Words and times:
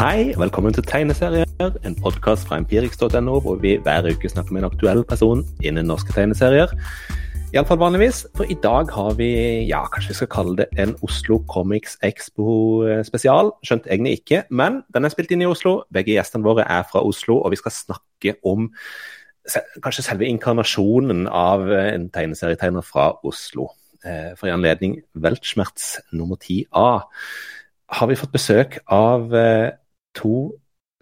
Hei, 0.00 0.32
velkommen 0.32 0.72
til 0.72 0.86
Tegneserier, 0.88 1.74
en 1.84 1.94
podkast 2.00 2.46
fra 2.48 2.56
empirix.no 2.56 3.34
hvor 3.44 3.58
vi 3.60 3.74
hver 3.84 4.06
uke 4.08 4.30
snakker 4.32 4.54
med 4.56 4.62
en 4.62 4.70
aktuell 4.70 5.02
person 5.04 5.42
innen 5.60 5.90
norske 5.90 6.14
tegneserier. 6.16 6.72
Iallfall 7.52 7.82
vanligvis, 7.82 8.22
for 8.32 8.48
i 8.48 8.56
dag 8.62 8.88
har 8.96 9.18
vi, 9.18 9.28
ja, 9.68 9.82
kanskje 9.92 10.14
vi 10.14 10.16
skal 10.22 10.30
kalle 10.32 10.54
det 10.62 10.66
en 10.80 10.94
Oslo 11.04 11.42
Comics 11.52 11.98
Expo 12.00 12.54
spesial. 13.04 13.52
Skjønt 13.60 13.90
egentlig 13.90 14.14
ikke, 14.22 14.40
men 14.48 14.80
den 14.88 15.04
er 15.04 15.12
spilt 15.12 15.36
inn 15.36 15.44
i 15.44 15.50
Oslo. 15.50 15.82
Begge 15.92 16.16
gjestene 16.16 16.48
våre 16.48 16.64
er 16.64 16.88
fra 16.88 17.04
Oslo, 17.04 17.36
og 17.44 17.52
vi 17.52 17.60
skal 17.60 17.76
snakke 17.76 18.38
om 18.40 18.70
kanskje 19.84 20.06
selve 20.08 20.30
inkarnasjonen 20.32 21.26
av 21.28 21.68
en 21.76 22.08
tegneserietegner 22.08 22.88
fra 22.88 23.10
Oslo. 23.20 23.68
Eh, 24.00 24.32
for 24.32 24.48
i 24.48 24.56
anledning 24.56 25.02
Weltschmerz 25.12 25.98
nummer 26.16 26.40
10A 26.40 26.88
har 27.90 28.08
vi 28.08 28.16
fått 28.16 28.32
besøk 28.32 28.80
av 28.88 29.34
eh, 29.36 29.76
to 30.14 30.52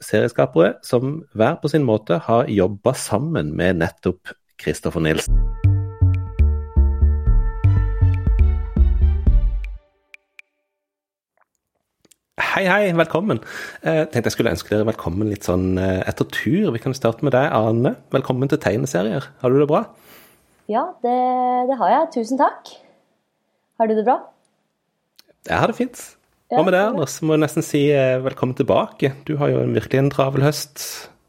serieskapere 0.02 0.74
som 0.86 1.22
hver 1.34 1.58
på 1.62 1.70
sin 1.72 1.86
måte 1.86 2.20
har 2.28 2.50
jobba 2.50 2.94
sammen 2.94 3.54
med 3.56 3.80
nettopp 3.82 4.34
Christopher 4.62 5.02
Nielsen. 5.02 5.34
Hei, 12.38 12.64
hei, 12.66 12.90
velkommen. 12.96 13.38
Jeg 13.84 14.08
tenkte 14.10 14.26
jeg 14.26 14.34
skulle 14.34 14.50
ønske 14.50 14.72
dere 14.72 14.88
velkommen 14.88 15.30
litt 15.30 15.46
sånn 15.46 15.78
etter 15.78 16.26
tur. 16.34 16.72
Vi 16.74 16.82
kan 16.82 16.94
starte 16.96 17.22
med 17.26 17.34
deg, 17.36 17.52
Ane. 17.54 17.94
Velkommen 18.14 18.50
til 18.50 18.58
Tegneserier. 18.62 19.28
Har 19.42 19.54
du 19.54 19.60
det 19.60 19.68
bra? 19.70 19.84
Ja, 20.70 20.88
det, 21.04 21.14
det 21.70 21.78
har 21.78 21.92
jeg. 21.94 22.08
Tusen 22.18 22.40
takk. 22.40 22.72
Har 23.78 23.86
du 23.86 23.94
det 23.94 24.06
bra? 24.08 24.18
Jeg 25.46 25.54
har 25.54 25.70
det 25.70 25.78
fint. 25.78 26.02
Hva 26.48 26.62
med 26.64 26.72
det, 26.72 26.80
Anders? 26.80 27.18
Må 27.20 27.34
jeg 27.36 27.42
nesten 27.42 27.64
si 27.64 27.82
velkommen 28.24 28.56
tilbake. 28.56 29.10
Du 29.28 29.34
har 29.36 29.50
jo 29.52 29.66
virkelig 29.68 29.98
en 30.00 30.06
travel 30.08 30.46
høst 30.46 30.80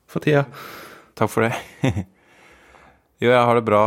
for 0.07 0.23
tida. 0.23 0.45
Takk 1.19 1.31
for 1.33 1.43
det. 1.43 1.57
jo, 3.19 3.27
jeg 3.27 3.41
har 3.49 3.59
det 3.59 3.65
bra. 3.67 3.81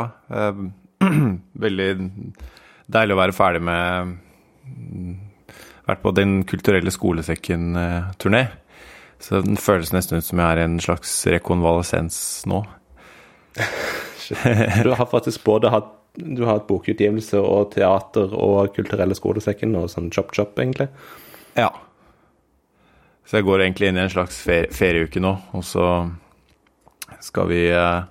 Veldig 1.65 1.89
deilig 2.93 3.17
å 3.17 3.21
være 3.23 3.37
ferdig 3.37 3.63
med 3.65 4.13
Vært 5.89 6.05
på 6.05 6.13
Den 6.15 6.37
kulturelle 6.47 6.93
skolesekken-turné. 6.93 8.45
Så 9.17 9.41
den 9.41 9.57
føles 9.57 9.95
nesten 9.97 10.21
ut 10.21 10.29
som 10.29 10.39
jeg 10.39 10.47
er 10.53 10.61
i 10.61 10.67
en 10.69 10.79
slags 10.85 11.17
rekonvalesens 11.33 12.21
nå. 12.53 12.61
du 14.85 14.93
har 15.01 15.09
faktisk 15.09 15.49
både 15.49 15.73
hatt 15.73 15.91
du 16.15 16.45
har 16.45 16.59
hatt 16.59 16.69
bokutgivelse 16.69 17.41
og 17.41 17.73
teater 17.73 18.35
og 18.37 18.75
Kulturelle 18.77 19.17
skolesekken 19.17 19.75
og 19.81 19.89
sånn 19.93 20.11
chop-chop, 20.13 20.59
egentlig? 20.61 20.91
Ja. 21.57 21.71
Så 23.25 23.39
jeg 23.39 23.47
går 23.49 23.65
egentlig 23.65 23.89
inn 23.89 24.01
i 24.01 24.05
en 24.05 24.13
slags 24.13 24.43
fer 24.45 24.69
ferieuke 24.75 25.23
nå, 25.23 25.33
og 25.57 25.65
så 25.65 25.87
skal 27.23 27.49
vi 27.49 27.63
eh, 27.71 28.03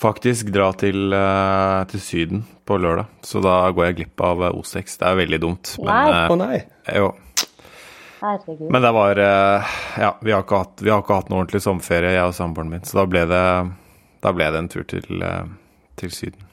faktisk 0.00 0.50
dra 0.54 0.72
til, 0.80 1.12
eh, 1.14 1.84
til, 1.92 2.02
Syden 2.02 2.42
på 2.66 2.80
lørdag. 2.82 3.06
Så 3.22 3.42
da 3.44 3.60
går 3.70 3.90
jeg 3.90 3.98
glipp 4.00 4.26
av 4.26 4.42
O6. 4.48 4.98
Det 4.98 5.06
er 5.06 5.20
veldig 5.22 5.40
dumt. 5.44 5.74
Men, 5.84 5.92
nei. 5.92 6.24
Å 6.24 6.34
oh, 6.34 6.40
nei. 6.40 6.58
Jo. 6.98 7.12
Herregud. 8.18 8.66
Men 8.74 8.82
det 8.82 8.90
var 8.96 9.22
Ja, 9.22 10.10
vi 10.18 10.34
har 10.34 10.42
ikke 10.42 10.64
hatt, 10.64 10.82
har 10.82 11.04
ikke 11.04 11.20
hatt 11.20 11.30
noe 11.30 11.44
ordentlig 11.44 11.62
sommerferie, 11.62 12.16
jeg 12.16 12.26
og 12.26 12.34
samboeren 12.34 12.74
min, 12.74 12.82
så 12.82 13.04
da 13.04 13.06
ble 13.06 13.22
det, 13.30 13.46
da 14.26 14.34
ble 14.34 14.50
det 14.50 14.64
en 14.64 14.72
tur 14.72 14.88
til, 14.90 15.26
til 16.00 16.10
Syden. 16.16 16.47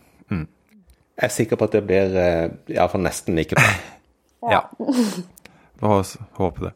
Jeg 1.16 1.30
er 1.30 1.32
sikker 1.32 1.60
på 1.60 1.68
at 1.70 1.76
det 1.78 1.84
blir 1.88 2.16
iallfall 2.74 3.04
nesten 3.06 3.38
like 3.40 3.56
bra. 3.56 3.70
ja. 4.56 4.66
Får 5.80 6.16
håpe 6.40 6.68
det. 6.68 6.74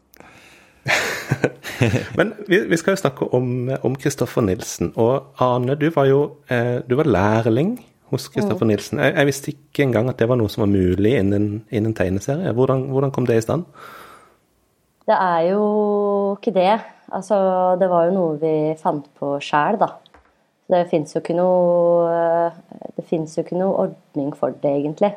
Men 2.18 2.34
vi, 2.48 2.60
vi, 2.68 2.78
skal 2.78 2.96
jo 2.96 3.02
snakke 3.04 3.28
om 3.86 3.96
Kristoffer 4.00 4.44
Nilsen. 4.46 4.94
Og 5.00 5.42
Ane, 5.44 5.76
du 5.80 5.90
var 5.96 6.10
jo 6.10 6.22
eh, 6.52 6.80
du 6.88 6.96
var 7.00 7.10
lærling 7.10 7.78
hos 8.10 8.28
Kristoffer 8.34 8.66
mm. 8.66 8.72
Nilsen. 8.72 9.02
Jeg, 9.04 9.16
jeg, 9.16 9.30
visste 9.30 9.54
ikke 9.54 9.86
engang 9.86 10.10
at 10.10 10.20
det 10.20 10.30
var 10.30 10.40
noe 10.40 10.52
som 10.52 10.66
var 10.66 10.72
mulig 10.72 11.16
innen, 11.20 11.64
innen 11.72 11.96
tegneserie. 11.98 12.54
Hvordan, 12.58 12.88
hvordan, 12.94 13.14
kom 13.16 13.28
det 13.30 13.40
i 13.40 13.46
stand? 13.46 13.66
Det 15.10 15.18
er 15.18 15.50
jo 15.52 15.64
ikke 16.38 16.54
det. 16.56 16.76
Altså, 17.14 17.38
det 17.82 17.90
var 17.90 18.10
jo 18.10 18.16
noe 18.18 18.38
vi 18.42 18.56
fant 18.82 19.08
på 19.18 19.38
sjæl, 19.42 19.80
da. 19.82 19.94
Det 20.70 20.84
fins 20.92 21.16
jo 21.16 21.22
fins 23.10 23.36
jo 23.36 23.44
ikke 23.44 23.58
noe 23.58 23.88
ordning 23.88 24.32
for 24.38 24.56
det, 24.64 24.72
egentlig. 24.82 25.12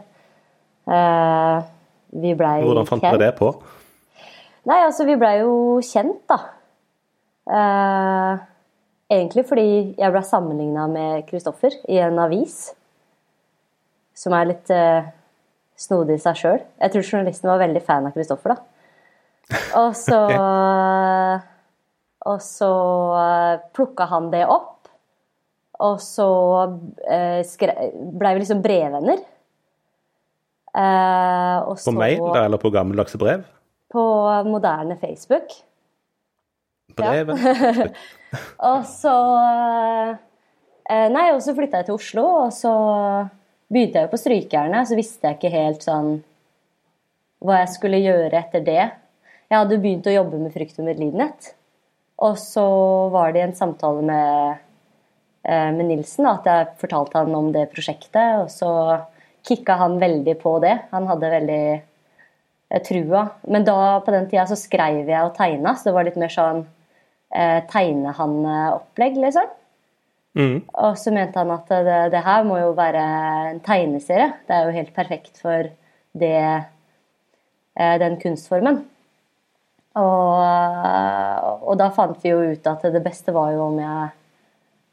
Eh, 0.89 1.69
vi 2.23 2.35
blei 2.37 2.59
Hvordan 2.65 2.89
fant 2.89 3.05
dere 3.05 3.21
det 3.21 3.31
på? 3.39 3.53
Nei, 4.69 4.79
altså, 4.87 5.07
vi 5.09 5.19
blei 5.19 5.37
jo 5.41 5.55
kjent, 5.85 6.23
da. 6.31 6.39
Eh, 7.53 8.43
egentlig 9.13 9.47
fordi 9.49 9.67
jeg 9.99 10.15
ble 10.15 10.23
sammenligna 10.27 10.87
med 10.91 11.27
Kristoffer 11.29 11.77
i 11.91 11.99
en 12.03 12.21
avis. 12.23 12.73
Som 14.17 14.37
er 14.37 14.51
litt 14.53 14.71
eh, 14.73 15.09
snodig 15.79 16.21
i 16.21 16.23
seg 16.23 16.39
sjøl. 16.39 16.61
Jeg 16.81 16.95
tror 16.95 17.09
journalisten 17.09 17.51
var 17.51 17.63
veldig 17.65 17.83
fan 17.87 18.07
av 18.09 18.15
Kristoffer, 18.17 18.55
da. 18.55 18.69
Og 19.83 19.97
så. 19.99 20.21
Og 22.31 22.39
så 22.39 22.69
plukka 23.75 24.07
han 24.13 24.31
det 24.31 24.45
opp. 24.47 24.82
Og 25.83 25.99
så 26.03 26.29
uh, 26.69 27.69
blei 28.19 28.35
vi 28.37 28.43
liksom 28.43 28.63
brevvenner. 28.65 29.23
Så, 30.73 31.91
på 31.91 31.93
mail 31.99 32.23
da, 32.33 32.47
eller 32.47 32.61
på 32.61 32.71
gammeldagse 32.73 33.19
brev? 33.21 33.43
På 33.93 34.05
moderne 34.47 34.97
Facebook. 34.97 35.53
Breven? 36.97 37.37
Ja. 37.37 37.89
og 38.73 38.87
så 38.89 39.13
uh, 39.43 40.15
Nei, 41.13 41.27
og 41.35 41.43
så 41.45 41.55
flytta 41.57 41.83
jeg 41.83 41.91
til 41.91 41.99
Oslo, 41.99 42.25
og 42.47 42.53
så 42.57 42.73
begynte 43.73 44.01
jeg 44.01 44.09
jo 44.09 44.13
på 44.13 44.21
Strykejernet. 44.21 44.89
Så 44.89 44.99
visste 44.99 45.29
jeg 45.29 45.39
ikke 45.39 45.53
helt 45.53 45.85
sånn 45.85 46.15
hva 47.43 47.63
jeg 47.63 47.73
skulle 47.75 48.01
gjøre 48.03 48.39
etter 48.39 48.65
det. 48.65 48.83
Jeg 49.51 49.59
hadde 49.59 49.81
begynt 49.83 50.09
å 50.09 50.15
jobbe 50.15 50.41
med 50.41 50.55
frykt 50.55 50.79
og 50.81 50.87
medlidenhet. 50.89 51.53
Og 52.23 52.39
så 52.41 52.65
var 53.13 53.35
det 53.35 53.43
en 53.45 53.57
samtale 53.57 54.05
med, 54.07 54.61
med 55.43 55.89
Nilsen 55.89 56.29
at 56.31 56.45
jeg 56.47 56.69
fortalte 56.79 57.19
han 57.19 57.35
om 57.35 57.49
det 57.55 57.65
prosjektet. 57.73 58.45
Og 58.45 58.51
så 58.53 58.71
kicka 59.47 59.77
han 59.81 59.99
veldig 59.99 60.37
på 60.43 60.59
det. 60.63 60.77
Han 60.91 61.09
hadde 61.11 61.33
veldig 61.33 61.65
eh, 61.73 62.83
trua. 62.87 63.27
Men 63.43 63.67
da, 63.67 63.79
på 64.05 64.15
den 64.15 64.29
tida 64.31 64.47
så 64.51 64.59
skrev 64.59 65.09
jeg 65.09 65.27
og 65.27 65.35
tegna, 65.39 65.75
så 65.75 65.91
det 65.91 65.97
var 65.97 66.09
litt 66.09 66.21
mer 66.21 66.33
sånn 66.33 66.63
eh, 67.35 67.59
tegnehan-opplegg, 67.73 69.19
liksom. 69.27 69.51
Mm. 70.39 70.63
Og 70.81 70.95
så 70.97 71.13
mente 71.13 71.43
han 71.43 71.53
at 71.53 71.69
det, 71.69 71.99
det, 72.15 72.23
her 72.25 72.47
må 72.49 72.57
jo 72.63 72.71
være 72.77 73.03
en 73.51 73.61
tegneserie. 73.65 74.31
Det 74.49 74.57
er 74.57 74.65
jo 74.69 74.79
helt 74.79 74.95
perfekt 74.97 75.43
for 75.43 75.69
det, 76.17 76.39
eh, 77.77 77.95
den 78.01 78.17
kunstformen. 78.23 78.85
Og, 79.93 80.39
og, 81.69 81.75
da 81.77 81.91
fant 81.93 82.17
vi 82.23 82.31
jo 82.31 82.55
ut 82.55 82.69
at 82.71 82.87
det 82.95 83.03
beste 83.05 83.35
var 83.37 83.51
jo 83.53 83.67
om 83.67 83.75
jeg 83.77 84.07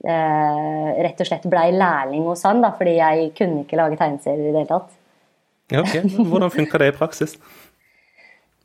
eh, 0.05 0.89
rett 1.03 1.19
og 1.21 1.29
slett 1.29 1.47
blei 1.51 1.69
lærling 1.75 2.27
hos 2.29 2.45
han, 2.47 2.61
da, 2.63 2.71
fordi 2.77 2.97
jeg 2.99 3.31
kunne 3.37 3.65
ikke 3.65 3.79
lage 3.79 3.99
tegneserier 3.99 4.49
i 4.49 4.53
det 4.53 4.63
hele 4.63 4.71
tatt. 4.71 4.95
Ja, 5.69 5.83
ok. 5.83 5.95
Hvordan 6.31 6.53
funka 6.53 6.81
det 6.81 6.93
i 6.93 6.97
praksis? 6.97 7.35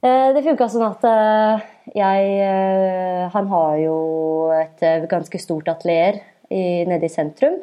Eh, 0.05 0.31
det 0.37 0.43
funka 0.45 0.69
sånn 0.69 0.85
at 0.85 1.05
eh, 1.09 1.63
jeg 1.97 2.33
eh, 2.45 3.23
Han 3.33 3.47
har 3.49 3.77
jo 3.81 3.99
et 4.53 4.83
ganske 5.09 5.41
stort 5.41 5.71
atelier 5.73 6.21
nede 6.51 7.09
i 7.09 7.13
sentrum. 7.13 7.57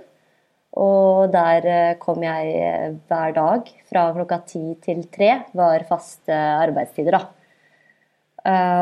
Og 0.82 1.30
der 1.32 1.98
kom 2.02 2.24
jeg 2.24 2.96
hver 3.08 3.34
dag 3.36 3.68
fra 3.92 4.06
klokka 4.16 4.40
ti 4.48 4.62
til 4.84 5.04
tre, 5.12 5.30
var 5.56 5.84
faste 5.88 6.34
arbeidstider, 6.34 7.18
da. 7.18 7.28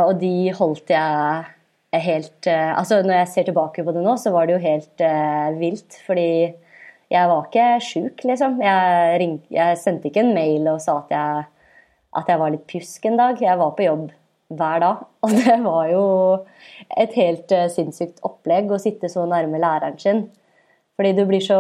Og 0.06 0.14
de 0.22 0.54
holdt 0.56 0.94
jeg 0.94 1.50
helt 1.98 2.48
eh, 2.48 2.72
Altså, 2.78 3.02
når 3.02 3.24
jeg 3.24 3.30
ser 3.34 3.48
tilbake 3.50 3.84
på 3.84 3.94
det 3.96 4.04
nå, 4.06 4.16
så 4.22 4.34
var 4.34 4.48
det 4.48 4.58
jo 4.58 4.64
helt 4.64 5.02
uh, 5.02 5.60
vilt. 5.60 5.98
Fordi 6.06 6.30
jeg 7.10 7.30
var 7.32 7.48
ikke 7.48 7.68
sjuk, 7.82 8.24
liksom. 8.24 8.60
Jeg, 8.62 9.20
ring, 9.22 9.40
jeg, 9.50 9.78
sendte 9.82 10.10
ikke 10.10 10.22
en 10.22 10.36
mail 10.36 10.68
og 10.70 10.82
sa 10.84 11.00
at 11.02 11.14
jeg, 11.16 11.46
at 12.20 12.30
jeg 12.30 12.42
var 12.42 12.54
litt 12.54 12.68
pjusk 12.70 13.10
en 13.10 13.18
dag. 13.22 13.42
Jeg 13.42 13.62
var 13.62 13.74
på 13.78 13.88
jobb 13.88 14.10
hver 14.50 14.84
dag. 14.84 15.06
Og 15.26 15.34
det 15.34 15.56
var 15.66 15.88
jo 15.90 16.04
et 16.98 17.16
helt 17.18 17.56
uh, 17.56 17.66
sinnssykt 17.74 18.22
opplegg 18.28 18.70
å 18.72 18.82
sitte 18.82 19.10
så 19.12 19.26
nærme 19.30 19.62
læreren 19.62 19.98
sin. 20.02 20.28
Fordi 21.00 21.26
blir 21.26 21.42
så, 21.42 21.58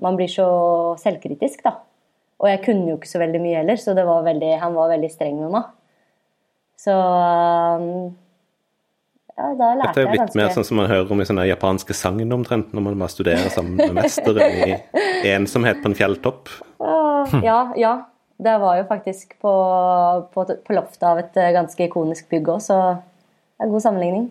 man 0.00 0.16
blir 0.16 0.30
så 0.32 0.48
selvkritisk, 1.02 1.62
da. 1.66 1.76
Og 2.40 2.48
jeg 2.48 2.62
kunne 2.64 2.88
jo 2.88 2.96
ikke 2.96 3.10
så 3.10 3.20
veldig 3.20 3.40
mye 3.42 3.58
heller, 3.58 3.76
så 3.76 3.92
var 3.92 4.24
veldig, 4.24 4.54
han 4.62 4.72
var 4.72 4.88
veldig 4.94 5.10
streng 5.12 5.36
med 5.42 5.52
meg. 5.52 5.66
Så 6.80 6.94
ja, 9.40 9.50
da 9.56 9.68
lærte 9.72 9.88
Dette 9.88 10.02
er 10.02 10.04
jo 10.04 10.12
litt 10.12 10.20
ganske... 10.20 10.38
mer 10.38 10.50
sånn 10.54 10.66
som 10.68 10.80
man 10.82 10.90
hører 10.90 11.12
om 11.14 11.22
i 11.22 11.26
sånne 11.28 11.46
japanske 11.48 11.96
sagn 11.96 12.36
omtrent, 12.36 12.74
når 12.76 12.84
man 12.84 12.98
bare 13.00 13.12
studerer 13.12 13.48
sammen 13.52 13.80
med 13.80 13.96
mesteren 13.96 14.76
i 15.24 15.32
ensomhet 15.32 15.80
på 15.80 15.90
en 15.90 15.96
fjelltopp. 15.96 16.52
Ja, 17.40 17.62
ja. 17.80 17.94
Det 18.40 18.54
var 18.56 18.78
jo 18.78 18.84
faktisk 18.88 19.34
på, 19.40 19.54
på, 20.32 20.44
på 20.64 20.72
loftet 20.76 21.02
av 21.04 21.18
et 21.20 21.34
eh, 21.36 21.50
ganske 21.52 21.84
ikonisk 21.84 22.30
bygg 22.32 22.46
òg, 22.48 22.62
så 22.64 22.76
Det 22.96 23.66
er 23.66 23.72
god 23.74 23.82
sammenligning. 23.84 24.30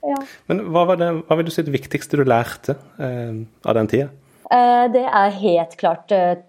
Ja. 0.00 0.16
Men 0.48 0.62
hva, 0.72 0.86
var 0.88 0.96
det, 0.96 1.10
hva 1.28 1.36
vil 1.36 1.50
du 1.50 1.52
si 1.52 1.64
det 1.66 1.74
viktigste 1.74 2.16
du 2.16 2.24
lærte 2.24 2.78
eh, 2.96 3.42
av 3.68 3.76
den 3.76 3.90
tida? 3.92 4.08
Eh, 4.48 4.86
det 4.94 5.04
er 5.04 5.36
helt 5.42 5.76
klart 5.76 6.14
eh, 6.16 6.40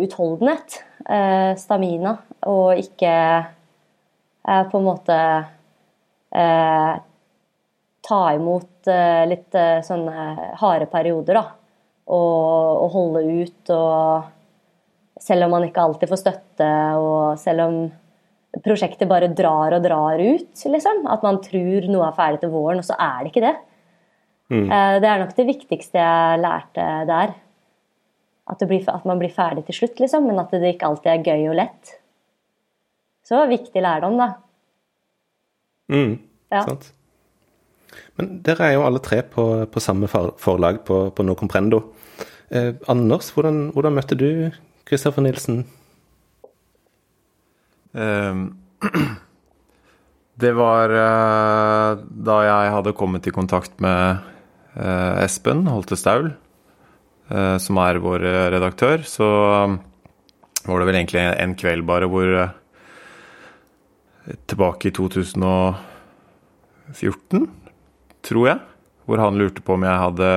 utholdenhet. 0.00 0.80
Eh, 1.04 1.52
stamina. 1.60 2.16
Og 2.48 2.80
ikke 2.80 3.12
eh, 3.44 4.64
på 4.72 4.80
en 4.80 4.88
måte 4.88 5.18
eh, 6.34 6.98
ta 8.08 8.20
imot 8.34 8.88
litt 9.28 9.56
sånne 9.84 10.54
harde 10.56 10.86
perioder, 10.88 11.36
da. 11.36 11.44
Og, 12.08 12.84
og 12.86 12.92
holde 12.94 13.20
ut 13.42 13.72
og 13.74 14.34
Selv 15.20 15.44
om 15.44 15.50
man 15.52 15.64
ikke 15.66 15.82
alltid 15.82 16.08
får 16.08 16.20
støtte, 16.20 16.66
og 16.94 17.40
selv 17.42 17.64
om 17.64 17.78
prosjektet 18.62 19.10
bare 19.10 19.26
drar 19.34 19.74
og 19.74 19.82
drar 19.82 20.22
ut, 20.22 20.62
liksom. 20.62 21.02
At 21.10 21.24
man 21.26 21.40
tror 21.42 21.88
noe 21.90 22.06
er 22.06 22.14
ferdig 22.14 22.38
til 22.44 22.52
våren, 22.52 22.78
og 22.78 22.86
så 22.86 22.94
er 22.94 23.24
det 23.24 23.32
ikke 23.32 23.42
det. 23.42 23.56
Mm. 24.54 24.70
Det 25.02 25.10
er 25.10 25.20
nok 25.20 25.34
det 25.36 25.46
viktigste 25.50 25.98
jeg 26.00 26.40
lærte 26.40 26.86
der. 27.10 27.34
At, 28.48 28.62
blir, 28.64 28.84
at, 28.88 29.04
man 29.04 29.20
blir 29.20 29.32
ferdig 29.32 29.66
til 29.66 29.82
slutt, 29.82 29.98
liksom, 30.00 30.24
men 30.30 30.40
at 30.40 30.52
det 30.54 30.74
ikke 30.74 30.88
alltid 30.88 31.10
er 31.12 31.26
gøy 31.26 31.50
og 31.50 31.58
lett. 31.58 31.98
Så 33.20 33.34
det 33.34 33.42
var 33.42 33.50
viktig 33.52 33.82
lærdom, 33.84 34.16
da. 34.16 34.28
Mm, 35.88 36.18
ja. 36.52 36.62
sant. 36.66 36.90
Men 38.18 38.30
dere 38.44 38.68
er 38.68 38.76
jo 38.76 38.84
alle 38.86 39.02
tre 39.04 39.22
på, 39.26 39.44
på 39.70 39.82
samme 39.82 40.08
forlag, 40.10 40.82
på, 40.86 41.08
på 41.14 41.26
No 41.26 41.36
Comprendo. 41.38 41.82
Eh, 42.50 42.74
Anders, 42.90 43.30
hvordan, 43.34 43.68
hvordan, 43.74 43.96
møtte 43.96 44.18
du 44.18 44.28
Kristoffer 44.88 45.24
Nilsen? 45.24 45.62
Um, 47.92 48.58
det 50.42 50.52
var 50.56 50.92
uh, 50.92 52.02
da 52.04 52.42
jeg 52.44 52.74
hadde 52.74 52.96
kommet 52.96 53.26
i 53.26 53.34
kontakt 53.34 53.80
med 53.82 54.20
uh, 54.76 55.24
Espen 55.24 55.64
Holte 55.70 55.96
Staul 55.98 56.30
uh, 57.32 57.56
som 57.62 57.80
er 57.82 58.00
vår 58.02 58.24
eh, 58.26 58.46
redaktør, 58.54 59.04
så 59.06 59.28
um, 59.68 59.78
var 60.68 60.80
det 60.80 60.88
vel 60.88 61.00
egentlig 61.00 61.24
en 61.24 61.54
kveld 61.58 61.86
bare 61.88 62.08
hvor 62.10 62.28
eh, 62.28 62.56
Tilbake 64.46 64.88
i 64.88 64.90
2014, 64.92 67.50
tror 68.28 68.48
jeg, 68.48 68.58
hvor 69.08 69.18
han 69.22 69.38
lurte 69.40 69.62
på 69.64 69.74
om 69.78 69.84
jeg 69.86 70.02
hadde 70.04 70.30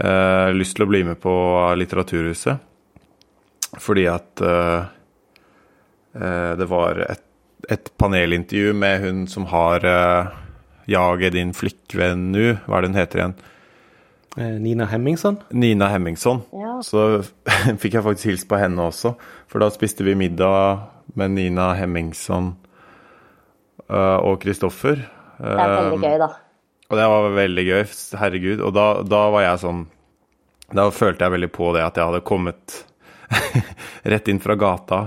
eh, 0.00 0.48
lyst 0.56 0.72
til 0.78 0.86
å 0.86 0.90
bli 0.90 1.00
med 1.04 1.16
på 1.20 1.34
Litteraturhuset. 1.76 2.56
Fordi 3.84 4.04
at 4.08 4.40
eh, 4.40 4.82
det 6.56 6.66
var 6.70 6.94
et, 7.04 7.24
et, 7.68 7.90
panelintervju 7.98 8.72
med 8.78 9.00
hun 9.02 9.26
som 9.28 9.44
har 9.50 9.84
eh, 9.84 10.26
'Jaget 10.86 11.32
din 11.32 11.52
flikkvenn 11.56 12.32
nu', 12.32 12.58
hva 12.68 12.76
er 12.76 12.80
det 12.84 12.90
hun 12.92 13.00
heter 13.00 13.18
igjen? 13.18 13.34
Eh, 14.36 14.60
Nina 14.60 14.84
Hemmingsson? 14.84 15.36
Nina 15.50 15.88
Hemmingsson. 15.88 16.42
Ja. 16.52 16.82
Så 16.82 17.22
fikk 17.82 17.98
jeg 17.98 18.04
faktisk 18.04 18.32
hilst 18.32 18.48
på 18.50 18.58
henne 18.58 18.88
også. 18.90 19.14
For 19.50 19.62
da 19.62 19.70
spiste 19.72 20.06
vi 20.06 20.16
middag 20.18 20.82
med 21.06 21.34
Nina 21.36 21.72
Hemmingsson 21.78 22.54
uh, 23.90 24.18
og 24.24 24.40
Kristoffer. 24.42 25.04
Det 25.38 25.52
er 25.58 25.74
veldig 25.74 26.00
gøy, 26.00 26.16
da. 26.22 26.30
Og 26.90 26.98
det 26.98 27.10
var 27.10 27.28
veldig 27.36 27.66
gøy. 27.68 27.84
Herregud. 28.20 28.64
Og 28.64 28.74
da, 28.76 28.86
da, 29.08 29.22
var 29.34 29.46
jeg 29.46 29.62
sånn 29.64 29.84
Da 30.74 30.88
følte 30.94 31.26
jeg 31.26 31.34
veldig 31.34 31.50
på 31.54 31.70
det 31.74 31.84
at 31.84 31.98
jeg 31.98 32.10
hadde 32.10 32.26
kommet 32.26 32.80
rett 34.12 34.28
inn 34.30 34.42
fra 34.42 34.56
gata, 34.58 35.06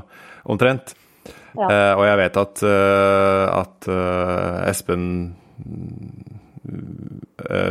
omtrent. 0.49 0.95
Ja. 1.57 1.67
Uh, 1.67 1.93
og 1.97 2.03
jeg 2.05 2.21
vet 2.21 2.41
at, 2.43 2.63
at 3.57 3.87
Espen 4.69 5.05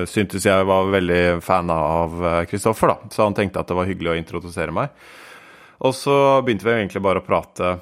syntes 0.08 0.46
jeg 0.46 0.64
var 0.66 0.88
veldig 0.88 1.42
fan 1.44 1.68
av 1.70 2.14
Kristoffer, 2.48 2.94
da. 2.94 3.10
Så 3.12 3.26
han 3.26 3.36
tenkte 3.36 3.60
at 3.60 3.68
det 3.68 3.76
var 3.76 3.88
hyggelig 3.90 4.14
å 4.14 4.16
introdusere 4.16 4.72
meg. 4.74 4.94
Og 5.84 5.92
så 5.94 6.16
begynte 6.44 6.64
vi 6.64 6.72
egentlig 6.78 7.02
bare 7.04 7.20
å 7.20 7.26
prate 7.26 7.74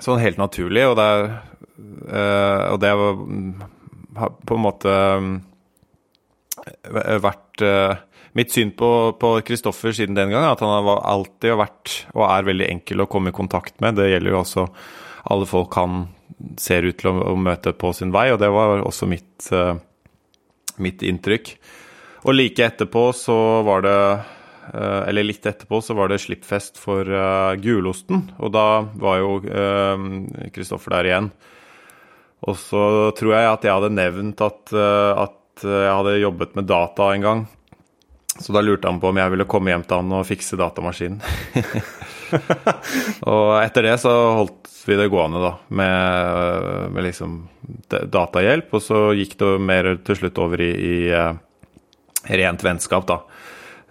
sånn 0.00 0.22
helt 0.22 0.40
naturlig, 0.40 0.86
og 0.88 0.96
det, 1.00 1.08
uh, 2.08 2.60
og 2.72 2.78
det 2.82 2.92
har 2.92 4.32
på 4.46 4.56
en 4.56 4.64
måte 4.64 4.96
vært 6.92 7.66
uh, 7.66 8.00
Mitt 8.32 8.48
syn 8.48 8.70
på 8.72 8.88
Kristoffer 9.44 9.92
siden 9.92 10.16
den 10.16 10.30
gang 10.32 10.46
er 10.46 10.54
at 10.54 10.62
han 10.64 10.86
alltid 10.88 11.50
har 11.52 11.58
vært 11.60 11.96
og 12.14 12.22
er 12.30 12.46
veldig 12.48 12.68
enkel 12.78 13.04
å 13.04 13.06
komme 13.12 13.28
i 13.28 13.36
kontakt 13.36 13.74
med. 13.84 13.98
Det 13.98 14.06
gjelder 14.08 14.32
jo 14.32 14.38
også 14.38 14.64
alle 15.28 15.48
folk 15.50 15.76
han 15.76 16.06
ser 16.56 16.88
ut 16.88 16.96
til 16.96 17.10
å, 17.12 17.34
møte 17.36 17.74
på 17.76 17.90
sin 17.92 18.08
vei, 18.14 18.30
og 18.32 18.40
det 18.40 18.48
var 18.48 18.80
også 18.88 19.04
mitt 19.10 19.50
uh, 19.52 19.76
mitt 20.80 21.02
inntrykk. 21.04 21.52
Og 22.22 22.36
like 22.36 22.64
etterpå 22.64 23.08
så 23.16 23.36
var 23.66 23.82
det 23.84 23.96
eh, 23.98 24.31
Eller 24.72 25.26
litt 25.26 25.46
etterpå 25.46 25.80
så 25.82 25.96
var 25.98 26.12
det 26.12 26.20
slippfest 26.22 26.78
for 26.78 27.02
uh, 27.02 27.52
gulosten, 27.58 28.28
og 28.38 28.52
da 28.54 28.66
var 29.02 29.18
jo 29.18 29.32
Kristoffer 30.54 30.92
uh, 30.92 30.96
der 30.96 31.08
igjen. 31.08 31.30
Og 32.46 32.56
så 32.60 32.84
tror 33.18 33.34
jeg 33.34 33.48
at 33.50 33.66
jeg 33.66 33.74
hadde 33.74 33.90
nevnt 33.96 34.44
at, 34.46 34.72
at 34.74 35.66
jeg 35.66 35.90
hadde 35.98 36.14
jobbet 36.22 36.56
med 36.58 36.66
data 36.70 37.10
en 37.14 37.26
gang. 37.26 37.42
Så 38.40 38.52
da 38.52 38.60
lurte 38.60 38.88
han 38.88 39.00
på 39.00 39.10
om 39.10 39.18
jeg 39.20 39.32
ville 39.34 39.46
komme 39.50 39.72
hjem 39.72 39.84
til 39.84 40.00
han 40.00 40.14
og 40.16 40.26
fikse 40.26 40.56
datamaskinen. 40.56 41.20
og 43.32 43.48
etter 43.60 43.86
det 43.86 43.98
så 44.00 44.12
holdt 44.38 44.70
vi 44.88 44.96
det 44.98 45.10
gående, 45.12 45.42
da, 45.42 45.52
med, 45.68 46.92
med 46.94 47.06
liksom 47.06 47.36
datahjelp. 47.88 48.72
Og 48.72 48.82
så 48.82 49.02
gikk 49.18 49.36
det 49.42 49.50
mer 49.62 49.90
til 50.06 50.18
slutt 50.22 50.40
over 50.42 50.64
i, 50.64 50.72
i 50.72 52.38
rent 52.40 52.64
vennskap, 52.64 53.06
da. 53.10 53.20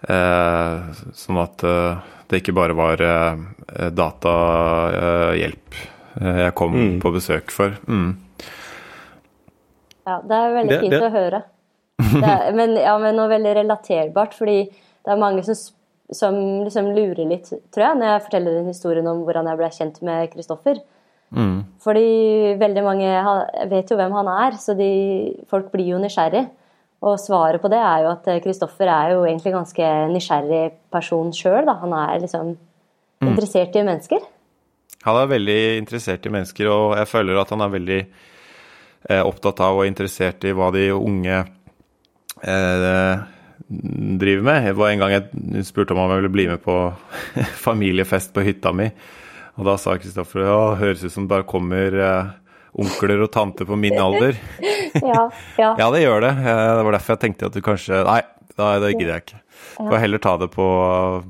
Uh, 0.02 0.90
sånn 1.14 1.38
at 1.42 1.62
uh, 1.62 2.02
det 2.28 2.40
ikke 2.42 2.54
bare 2.56 2.74
var 2.74 3.02
datahjelp 3.92 5.76
jeg 6.12 6.52
kom 6.56 6.74
mm. 6.76 6.96
på 7.00 7.12
besøk 7.14 7.52
for. 7.52 7.76
Mm. 7.88 8.16
Ja, 10.08 10.16
det 10.20 10.38
er 10.38 10.56
veldig 10.56 10.78
fint 10.80 10.92
det, 10.92 10.98
det... 10.98 11.06
å 11.08 11.12
høre. 11.12 11.42
Er, 12.12 12.50
men, 12.56 12.74
ja, 12.80 12.96
men 13.00 13.14
noe 13.16 13.30
veldig 13.30 13.52
relaterbart, 13.60 14.34
fordi 14.36 14.64
det 14.66 15.12
er 15.12 15.20
mange 15.20 15.44
som 15.46 15.54
som 16.12 16.34
liksom 16.64 16.90
lurer 16.92 17.24
litt, 17.28 17.48
tror 17.72 17.86
jeg, 17.86 17.98
når 17.98 18.08
jeg 18.08 18.24
forteller 18.26 18.58
den 18.58 18.72
historien 18.72 19.06
om 19.08 19.22
hvordan 19.26 19.48
jeg 19.48 19.60
ble 19.60 19.68
kjent 19.76 20.00
med 20.04 20.32
Kristoffer. 20.32 20.80
Mm. 21.32 21.62
Fordi 21.82 22.08
veldig 22.60 22.82
mange 22.84 23.12
vet 23.70 23.90
jo 23.90 23.96
hvem 23.96 24.16
han 24.18 24.28
er, 24.34 24.58
så 24.60 24.76
de, 24.76 24.90
folk 25.50 25.70
blir 25.72 25.94
jo 25.94 26.00
nysgjerrig. 26.02 26.44
Og 27.02 27.18
svaret 27.18 27.62
på 27.62 27.70
det 27.72 27.80
er 27.82 28.04
jo 28.04 28.12
at 28.12 28.28
Kristoffer 28.44 28.86
er 28.86 29.16
jo 29.16 29.24
egentlig 29.26 29.54
ganske 29.56 29.88
nysgjerrig 30.12 30.62
person 30.92 31.32
sjøl. 31.34 31.66
Han 31.66 31.94
er 31.98 32.22
liksom 32.22 32.52
mm. 32.54 33.30
interessert 33.32 33.74
i 33.74 33.82
mennesker. 33.86 34.22
Han 35.02 35.18
er 35.18 35.32
veldig 35.32 35.60
interessert 35.80 36.26
i 36.26 36.30
mennesker, 36.30 36.68
og 36.70 36.94
jeg 37.00 37.10
føler 37.10 37.40
at 37.40 37.50
han 37.50 37.64
er 37.64 37.72
veldig 37.72 38.00
eh, 38.02 39.22
opptatt 39.22 39.62
av 39.66 39.80
og 39.80 39.88
interessert 39.88 40.46
i 40.46 40.52
hva 40.54 40.68
de 40.74 40.84
unge 40.94 41.40
eh, 42.46 43.24
driver 44.22 44.46
med. 44.46 44.68
Det 44.68 44.76
var 44.78 44.92
en 44.92 45.02
gang 45.02 45.16
jeg 45.16 45.66
spurte 45.66 45.96
om 45.96 46.04
han 46.04 46.14
ville 46.14 46.30
bli 46.32 46.46
med 46.52 46.62
på 46.62 46.76
familiefest 47.66 48.30
på 48.34 48.46
hytta 48.46 48.74
mi. 48.76 48.92
Og 49.58 49.66
da 49.68 49.74
sa 49.80 49.98
Kristoffer 50.00 50.46
ja, 50.46 50.60
høres 50.80 51.02
ut 51.02 51.12
som 51.12 51.26
det 51.26 51.34
bare 51.34 51.50
kommer 51.50 51.98
eh, 51.98 52.30
onkler 52.72 53.24
og 53.26 53.30
tanter 53.32 53.68
på 53.68 53.76
min 53.76 53.98
alder. 54.00 54.38
ja, 54.94 55.30
ja. 55.58 55.70
ja, 55.80 55.88
det 55.92 56.02
gjør 56.02 56.24
det. 56.24 56.34
Eh, 56.40 56.60
det 56.78 56.84
var 56.86 56.96
derfor 56.96 57.16
jeg 57.16 57.24
tenkte 57.26 57.50
at 57.50 57.56
du 57.56 57.64
kanskje 57.64 58.02
Nei, 58.08 58.22
det 58.52 58.92
gidder 58.94 59.14
jeg 59.14 59.24
ikke. 59.24 59.40
Får 59.78 59.98
heller 60.02 60.20
ta 60.22 60.36
det 60.40 60.50
på, 60.52 60.66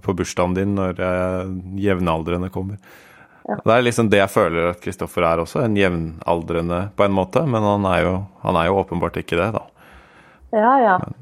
på 0.02 0.14
bursdagen 0.18 0.56
din 0.58 0.76
når 0.78 0.99
eh, 0.99 1.52
jevnaldrende 1.84 2.50
kommer. 2.54 2.78
Ja. 3.49 3.58
Det 3.58 3.75
er 3.75 3.84
liksom 3.87 4.11
det 4.11 4.20
jeg 4.20 4.30
føler 4.30 4.70
at 4.70 4.82
Kristoffer 4.82 5.26
er 5.26 5.42
også, 5.42 5.64
en 5.64 5.76
jevnaldrende 5.78 6.84
på 6.99 7.06
en 7.06 7.14
måte. 7.14 7.42
Men 7.46 7.66
han 7.66 7.87
er 7.90 8.04
jo, 8.06 8.14
han 8.44 8.58
er 8.58 8.70
jo 8.70 8.78
åpenbart 8.82 9.18
ikke 9.22 9.38
det, 9.38 9.50
da. 9.56 9.66
Ja, 10.54 10.72
ja. 10.82 10.96
Men, 11.02 11.20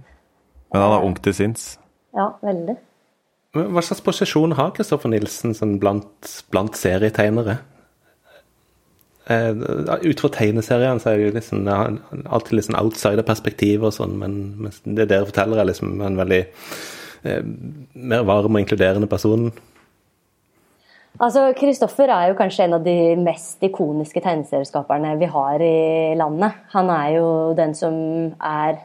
men 0.73 0.85
han 0.85 0.97
er 0.97 1.09
ung 1.09 1.17
til 1.23 1.37
sinns. 1.37 1.73
Ja, 2.17 2.33
veldig. 2.45 2.77
Hva 3.57 3.83
slags 3.83 4.03
posisjon 4.07 4.55
har 4.59 4.71
Kristoffer 4.77 5.11
Nilsen 5.11 5.57
sånn 5.59 5.79
blant, 5.83 6.29
blant 6.55 6.77
serietegnere? 6.79 7.59
Eh, 9.27 9.51
ut 10.07 10.23
fra 10.23 10.31
tegneseriene 10.33 11.03
så 11.03 11.11
er 11.11 11.19
det 11.19 11.27
jo 11.29 11.35
liksom, 11.37 11.67
alltid 11.69 12.57
litt 12.57 12.69
sånn 12.69 12.79
outsider-perspektiv 12.81 13.85
og 13.87 13.95
sånn, 13.95 14.17
men, 14.19 14.71
det 14.85 15.11
dere 15.11 15.29
forteller, 15.29 15.61
er 15.61 15.69
liksom 15.71 16.01
en 16.03 16.17
veldig 16.19 16.41
eh, 17.29 17.43
mer 17.95 18.25
varm 18.29 18.57
og 18.57 18.63
inkluderende 18.63 19.11
person. 19.11 19.51
Altså, 21.21 21.51
Kristoffer 21.59 22.09
er 22.09 22.31
jo 22.31 22.39
kanskje 22.39 22.65
en 22.65 22.79
av 22.79 22.85
de 22.87 22.97
mest 23.21 23.61
ikoniske 23.67 24.23
tegneserieskaperne 24.25 25.19
vi 25.21 25.29
har 25.29 25.61
i 25.61 26.15
landet. 26.17 26.63
Han 26.73 26.89
er 26.95 27.17
jo 27.19 27.27
den 27.59 27.75
som 27.77 27.99
er 28.39 28.79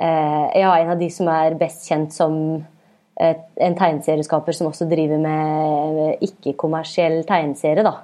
Eh, 0.00 0.60
ja, 0.60 0.78
en 0.78 0.90
av 0.90 0.98
de 0.98 1.08
som 1.10 1.26
er 1.32 1.56
best 1.58 1.88
kjent 1.88 2.14
som 2.14 2.34
en 3.18 3.74
tegneserieskaper 3.74 4.54
som 4.54 4.68
også 4.68 4.86
driver 4.86 5.18
med 5.18 6.22
ikke-kommersiell 6.22 7.24
tegneserie. 7.26 7.82
da. 7.82 7.96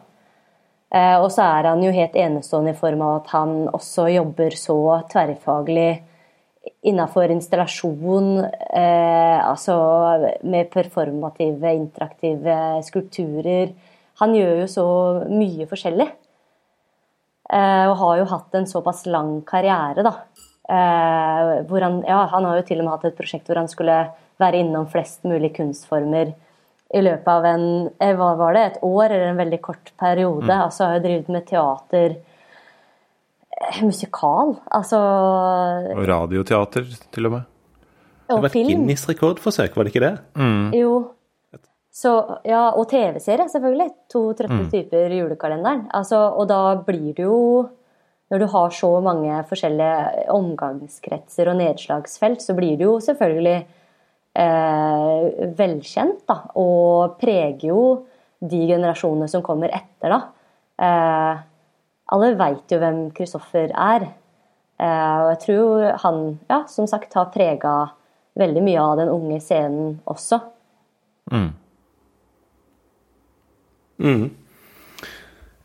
Eh, 0.92 1.16
og 1.18 1.30
så 1.32 1.46
er 1.46 1.70
han 1.70 1.82
jo 1.82 1.92
helt 1.94 2.16
enestående 2.18 2.74
i 2.74 2.78
form 2.78 3.02
av 3.02 3.14
at 3.22 3.30
han 3.34 3.54
også 3.72 4.08
jobber 4.12 4.56
så 4.58 4.78
tverrfaglig 5.10 5.92
innafor 6.84 7.32
installasjon, 7.32 8.44
eh, 8.44 9.38
altså 9.44 9.74
med 10.44 10.70
performative, 10.72 11.72
interaktive 11.74 12.58
skulpturer. 12.84 13.72
Han 14.20 14.36
gjør 14.36 14.60
jo 14.62 14.68
så 14.70 14.86
mye 15.28 15.66
forskjellig. 15.68 16.08
Eh, 17.52 17.84
og 17.90 17.98
har 18.00 18.20
jo 18.20 18.30
hatt 18.30 18.54
en 18.56 18.68
såpass 18.68 19.04
lang 19.06 19.42
karriere, 19.44 20.04
da. 20.04 20.14
Eh, 20.64 21.74
han, 21.80 21.98
ja, 22.08 22.22
han 22.32 22.44
har 22.48 22.60
jo 22.60 22.68
til 22.68 22.80
og 22.80 22.86
med 22.86 22.94
hatt 22.94 23.10
et 23.10 23.18
prosjekt 23.18 23.48
hvor 23.48 23.60
han 23.60 23.68
skulle 23.68 23.98
være 24.40 24.62
innom 24.62 24.88
flest 24.90 25.26
mulig 25.28 25.52
kunstformer 25.58 26.32
i 26.94 27.02
løpet 27.02 27.30
av 27.30 27.48
en 27.48 27.66
eh, 27.98 28.14
hva 28.14 28.34
var 28.38 28.54
det, 28.54 28.62
et 28.68 28.78
år 28.86 29.08
eller 29.08 29.32
en 29.32 29.40
veldig 29.40 29.60
kort 29.64 29.90
periode. 30.00 30.46
Mm. 30.46 30.60
Altså 30.60 30.86
har 30.86 30.98
jo 30.98 31.04
drevet 31.08 31.32
med 31.34 31.46
teater, 31.48 32.14
eh, 33.58 33.82
musikal, 33.82 34.54
altså 34.78 35.00
Og 35.96 36.06
radioteater, 36.08 36.86
til 37.10 37.30
og 37.30 37.36
med. 37.38 37.50
Og 38.24 38.38
det 38.38 38.42
var 38.46 38.50
et 38.52 38.70
Guinness-rekordforsøk, 38.70 39.76
var 39.76 39.84
det 39.84 39.92
ikke 39.92 40.06
det? 40.06 40.14
Mm. 40.38 40.72
Jo. 40.78 40.94
Så, 41.94 42.10
ja, 42.42 42.72
og 42.74 42.88
TV-serie, 42.90 43.46
selvfølgelig. 43.50 43.90
To 44.10 44.22
trøtte 44.34 44.64
mm. 44.64 44.70
typer 44.72 45.12
julekalenderen. 45.14 45.84
Altså, 45.94 46.24
og 46.34 46.48
da 46.50 46.76
blir 46.82 47.12
det 47.14 47.26
jo 47.26 47.68
Når 48.32 48.40
du 48.40 48.46
har 48.48 48.70
så 48.72 48.88
mange 49.04 49.30
forskjellige 49.46 50.24
omgangskretser 50.32 51.50
og 51.52 51.58
nedslagsfelt, 51.58 52.40
så 52.42 52.54
blir 52.56 52.78
det 52.80 52.86
jo 52.86 52.94
selvfølgelig 52.98 53.66
eh, 54.34 55.48
velkjent, 55.58 56.24
da, 56.28 56.38
og 56.60 57.16
preger 57.20 57.70
jo 57.70 57.82
de 58.44 58.60
generasjonene 58.68 59.30
som 59.30 59.44
kommer 59.46 59.72
etter, 59.74 60.12
da. 60.12 60.20
Eh, 60.84 61.42
alle 62.14 62.30
veit 62.38 62.72
jo 62.72 62.78
hvem 62.82 63.04
Kristoffer 63.16 63.72
er. 63.72 64.08
Eh, 64.78 65.18
og 65.22 65.28
jeg 65.32 65.42
tror 65.46 65.84
han, 66.04 66.24
ja, 66.50 66.62
som 66.70 66.88
sagt, 66.90 67.14
har 67.16 67.32
prega 67.34 67.74
veldig 68.38 68.64
mye 68.66 68.82
av 68.82 68.96
den 69.00 69.12
unge 69.12 69.38
scenen 69.42 70.00
også. 70.10 70.40
Mm. 71.32 71.52
Mm. 74.04 74.24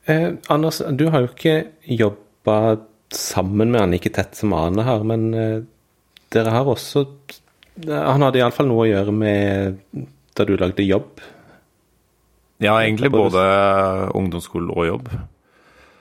Eh, 0.06 0.30
Anders, 0.54 0.82
du 0.96 1.10
har 1.10 1.26
jo 1.26 1.34
ikke 1.34 1.58
jobba 1.84 2.78
sammen 3.14 3.74
med 3.74 3.82
han, 3.82 3.98
ikke 3.98 4.14
tett 4.14 4.38
som 4.38 4.54
Ane 4.54 4.86
har, 4.86 5.04
men 5.08 5.30
eh, 5.34 5.60
dere 6.34 6.54
har 6.54 6.70
også 6.70 7.08
han 7.88 8.26
hadde 8.26 8.42
iallfall 8.42 8.68
noe 8.70 8.86
å 8.86 8.90
gjøre 8.90 9.14
med 9.16 9.80
da 10.36 10.46
du 10.48 10.56
lagde 10.60 10.86
jobb? 10.86 11.22
Ja, 12.60 12.76
egentlig 12.84 13.12
både 13.14 13.42
ungdomsskole 14.20 14.74
og 14.76 14.88
jobb. 14.88 15.10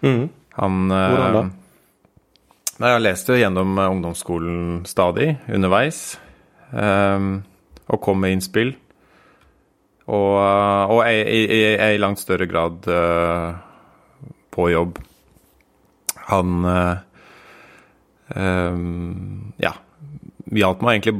Mm. 0.02 0.24
Han 0.58 0.90
Hvordan 0.90 1.36
da? 1.36 1.42
Eh, 1.44 2.82
nei, 2.82 2.90
jeg 2.94 3.04
leste 3.04 3.34
jo 3.34 3.38
gjennom 3.38 3.78
ungdomsskolen 3.82 4.82
stadig, 4.86 5.32
underveis, 5.54 6.18
um, 6.72 7.40
og 7.86 8.02
kom 8.02 8.22
med 8.22 8.36
innspill. 8.36 8.74
Og, 10.08 10.34
og 10.94 11.02
i, 11.04 11.96
langt 12.00 12.22
større 12.22 12.46
grad 12.48 12.86
uh, 12.88 13.58
på 14.54 14.70
jobb. 14.72 14.98
Han 16.30 16.64
uh, 16.64 16.96
um, 18.34 19.52
Ja, 19.60 19.74
hjalp 20.54 20.82
meg 20.84 20.98
egentlig 20.98 21.16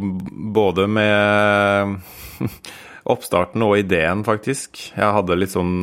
både 0.54 0.86
med 0.90 1.98
oppstarten 3.12 3.64
og 3.66 3.78
ideen, 3.80 4.24
faktisk. 4.26 4.80
Jeg 4.96 5.14
hadde 5.16 5.38
litt 5.38 5.54
sånn 5.54 5.76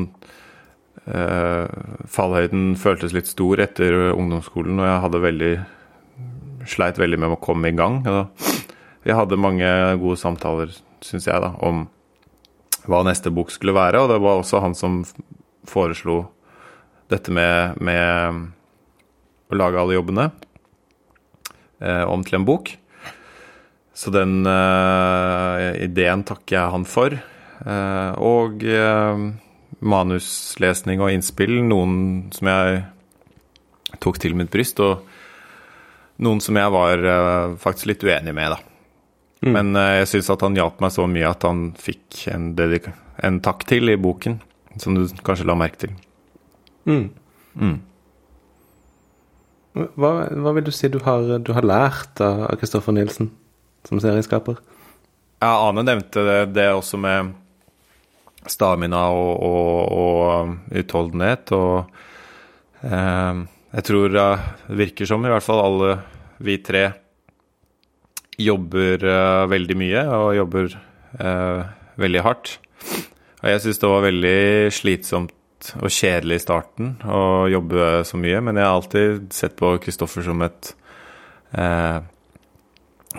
eh, 1.05 1.65
Fallhøyden 2.11 2.75
føltes 2.79 3.15
litt 3.15 3.29
stor 3.29 3.61
etter 3.63 4.13
ungdomsskolen, 4.13 4.79
og 4.81 4.89
jeg 4.89 5.03
hadde 5.07 5.25
veldig 5.25 5.55
sleit 6.69 6.97
veldig 6.99 7.19
med 7.21 7.35
å 7.35 7.41
komme 7.41 7.69
i 7.69 7.77
gang. 7.77 8.01
Vi 9.05 9.13
hadde 9.13 9.37
mange 9.37 9.67
gode 10.01 10.17
samtaler, 10.17 10.71
syns 11.05 11.27
jeg, 11.29 11.41
da, 11.43 11.53
om 11.61 11.85
hva 12.89 13.01
neste 13.05 13.31
bok 13.33 13.51
skulle 13.53 13.75
være, 13.75 14.01
og 14.01 14.11
det 14.11 14.21
var 14.21 14.39
også 14.39 14.61
han 14.63 14.77
som 14.77 15.03
foreslo 15.69 16.23
dette 17.09 17.33
med, 17.33 17.77
med 17.81 19.53
å 19.53 19.57
lage 19.57 19.81
alle 19.81 19.97
jobbene 19.97 20.25
eh, 21.81 22.03
om 22.09 22.25
til 22.25 22.39
en 22.39 22.47
bok. 22.47 22.73
Så 23.95 24.11
den 24.11 24.43
uh, 24.43 25.71
ideen 25.79 26.25
takker 26.27 26.57
jeg 26.57 26.73
han 26.73 26.85
for. 26.89 27.15
Uh, 27.63 28.11
og 28.19 28.65
uh, 28.67 29.21
manuslesning 29.79 30.99
og 30.99 31.13
innspill, 31.15 31.61
noen 31.63 32.25
som 32.35 32.49
jeg 32.51 32.81
tok 34.03 34.19
til 34.19 34.35
mitt 34.35 34.51
bryst, 34.51 34.81
og 34.83 35.05
noen 36.25 36.41
som 36.43 36.59
jeg 36.59 36.71
var 36.73 37.03
faktisk 37.59 37.91
litt 37.91 38.03
uenig 38.03 38.33
med, 38.35 38.55
da. 38.55 38.59
Mm. 39.45 39.51
Men 39.51 39.79
jeg 39.99 40.09
syns 40.09 40.31
at 40.31 40.43
han 40.43 40.55
hjalp 40.57 40.79
meg 40.83 40.93
så 40.95 41.05
mye 41.11 41.27
at 41.29 41.43
han 41.45 41.65
fikk 41.79 42.25
en, 42.31 42.49
en, 42.55 43.39
takk 43.43 43.65
til 43.67 43.91
i 43.91 43.97
boken, 43.99 44.39
som 44.81 44.95
du 44.95 45.03
kanskje 45.27 45.47
la 45.47 45.57
merke 45.59 45.85
til. 45.85 45.95
Mm. 46.87 47.09
Mm. 47.59 47.75
Hva, 49.95 50.11
hva, 50.31 50.55
vil 50.55 50.67
du 50.67 50.71
si 50.75 50.89
du 50.91 51.01
har, 51.03 51.35
du 51.43 51.51
har 51.55 51.67
lært 51.67 52.23
av 52.23 52.47
Kristoffer 52.59 52.95
Nielsen? 52.95 53.31
Som 53.87 54.01
serieskaper. 54.01 54.59
Ja, 55.43 55.51
Ane 55.67 55.83
nevnte 55.85 56.23
det, 56.25 56.39
det 56.55 56.69
også 56.73 56.99
med 57.01 57.33
stamina 58.49 59.07
og, 59.13 59.31
og, 59.45 59.93
og 59.95 60.77
utholdenhet. 60.81 61.53
Og 61.55 62.85
eh, 62.85 63.41
jeg 63.75 63.87
tror 63.89 64.13
det 64.13 64.27
virker 64.81 65.09
som 65.09 65.25
i 65.25 65.33
hvert 65.33 65.45
fall 65.45 65.63
alle 65.63 65.97
vi 66.45 66.59
tre 66.63 66.87
jobber 68.41 69.05
eh, 69.05 69.45
veldig 69.51 69.77
mye 69.79 70.03
og 70.17 70.35
jobber 70.39 70.75
eh, 71.19 71.65
veldig 72.01 72.23
hardt. 72.25 72.57
Og 73.41 73.49
jeg 73.51 73.63
syns 73.63 73.81
det 73.81 73.91
var 73.91 74.05
veldig 74.05 74.39
slitsomt 74.73 75.33
og 75.79 75.89
kjedelig 75.89 76.39
i 76.39 76.43
starten 76.43 76.91
å 77.09 77.47
jobbe 77.49 78.03
så 78.05 78.19
mye, 78.19 78.41
men 78.43 78.59
jeg 78.59 78.67
har 78.67 78.75
alltid 78.75 79.29
sett 79.33 79.55
på 79.57 79.71
Kristoffer 79.81 80.25
som 80.25 80.43
et 80.45 80.71
eh, 81.57 82.01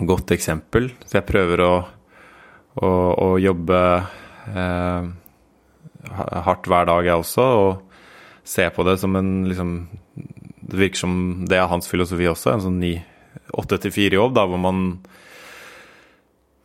godt 0.05 0.33
eksempel. 0.35 0.91
Så 1.05 1.19
jeg 1.19 1.27
prøver 1.29 1.63
å, 1.65 1.73
å, 2.81 2.89
å 3.23 3.29
jobbe 3.41 3.81
eh, 4.53 5.09
hardt 6.47 6.69
hver 6.69 6.89
dag, 6.89 7.05
jeg 7.07 7.23
også, 7.23 7.47
og 7.63 8.47
se 8.47 8.67
på 8.73 8.85
det 8.87 8.97
som 9.01 9.15
en 9.19 9.31
liksom 9.49 9.71
Det 10.67 10.77
virker 10.79 10.99
som 10.99 11.11
det 11.47 11.57
er 11.57 11.69
hans 11.71 11.87
filosofi 11.87 12.27
også, 12.27 12.51
en 12.51 12.63
sånn 12.65 12.81
åtte 13.55 13.77
til 13.79 13.93
fire-jobb, 13.95 14.35
hvor 14.35 14.59
man 14.59 14.81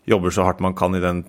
jobber 0.09 0.35
så 0.35 0.47
hardt 0.47 0.62
man 0.62 0.75
kan 0.75 0.94
i 0.97 1.02
den 1.02 1.23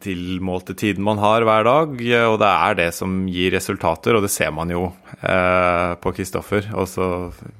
tilmålte 0.00 0.74
tiden 0.78 1.04
man 1.04 1.20
har 1.20 1.44
hver 1.44 1.66
dag. 1.66 1.96
Og 2.30 2.38
det 2.40 2.50
er 2.50 2.78
det 2.78 2.88
som 2.96 3.24
gir 3.28 3.52
resultater, 3.54 4.16
og 4.16 4.24
det 4.24 4.32
ser 4.32 4.52
man 4.56 4.72
jo 4.72 4.86
eh, 5.20 5.92
på 6.00 6.14
Kristoffer. 6.16 6.70
Og 6.72 6.88
så 6.88 7.08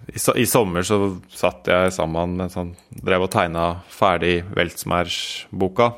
i, 0.08 0.16
i, 0.16 0.46
sommer 0.48 0.86
så 0.86 0.98
satt 1.32 1.68
jeg 1.70 1.92
sammen 1.96 2.38
med 2.40 2.54
sånn 2.54 2.74
Drev 3.04 3.26
og 3.26 3.32
tegna 3.34 3.66
ferdig 3.92 4.38
Weltsmerch-boka. 4.56 5.92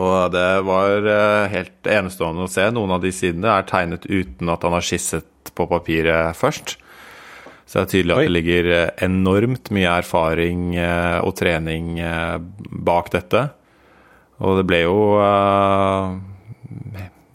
Og 0.00 0.30
det 0.32 0.50
var 0.64 1.10
eh, 1.12 1.50
helt 1.52 1.90
enestående 1.98 2.46
å 2.46 2.52
se. 2.52 2.68
Noen 2.72 2.96
av 2.96 3.04
de 3.04 3.12
sidene 3.14 3.58
er 3.58 3.68
tegnet 3.68 4.06
uten 4.08 4.52
at 4.52 4.64
han 4.64 4.76
har 4.78 4.86
skisset 4.86 5.52
på 5.56 5.66
papiret 5.68 6.38
først. 6.38 6.78
Så 7.70 7.78
det 7.78 7.82
er 7.84 7.90
tydelig 7.92 8.14
at 8.16 8.24
det 8.24 8.34
ligger 8.34 8.68
eh, 8.74 8.88
enormt 9.06 9.70
mye 9.70 9.92
erfaring 10.02 10.72
eh, 10.74 11.18
og 11.22 11.36
trening 11.38 12.00
eh, 12.02 12.40
bak 12.82 13.12
dette. 13.14 13.44
Og 14.42 14.58
det 14.58 14.64
ble 14.66 14.80
jo 14.82 14.96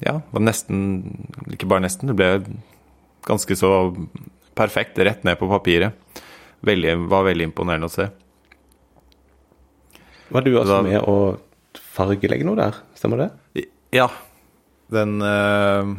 Ja, 0.02 0.16
var 0.34 0.42
nesten 0.44 0.80
Ikke 1.54 1.70
bare 1.70 1.86
nesten, 1.86 2.10
det 2.10 2.18
ble 2.18 2.30
ganske 3.30 3.56
så 3.56 3.72
perfekt 4.58 5.00
rett 5.00 5.24
ned 5.24 5.40
på 5.40 5.48
papiret. 5.48 5.96
Veldig, 6.66 6.98
var 7.12 7.28
veldig 7.30 7.50
imponerende 7.54 7.88
å 7.88 7.94
se. 7.94 8.10
Var 10.36 10.44
du 10.44 10.56
også 10.60 10.82
med 10.86 11.00
å 11.00 11.18
fargelegge 11.96 12.48
noe 12.48 12.60
der, 12.60 12.80
stemmer 12.98 13.24
det? 13.24 13.68
Ja. 13.96 14.10
Den 14.94 15.20
uh, 15.22 15.96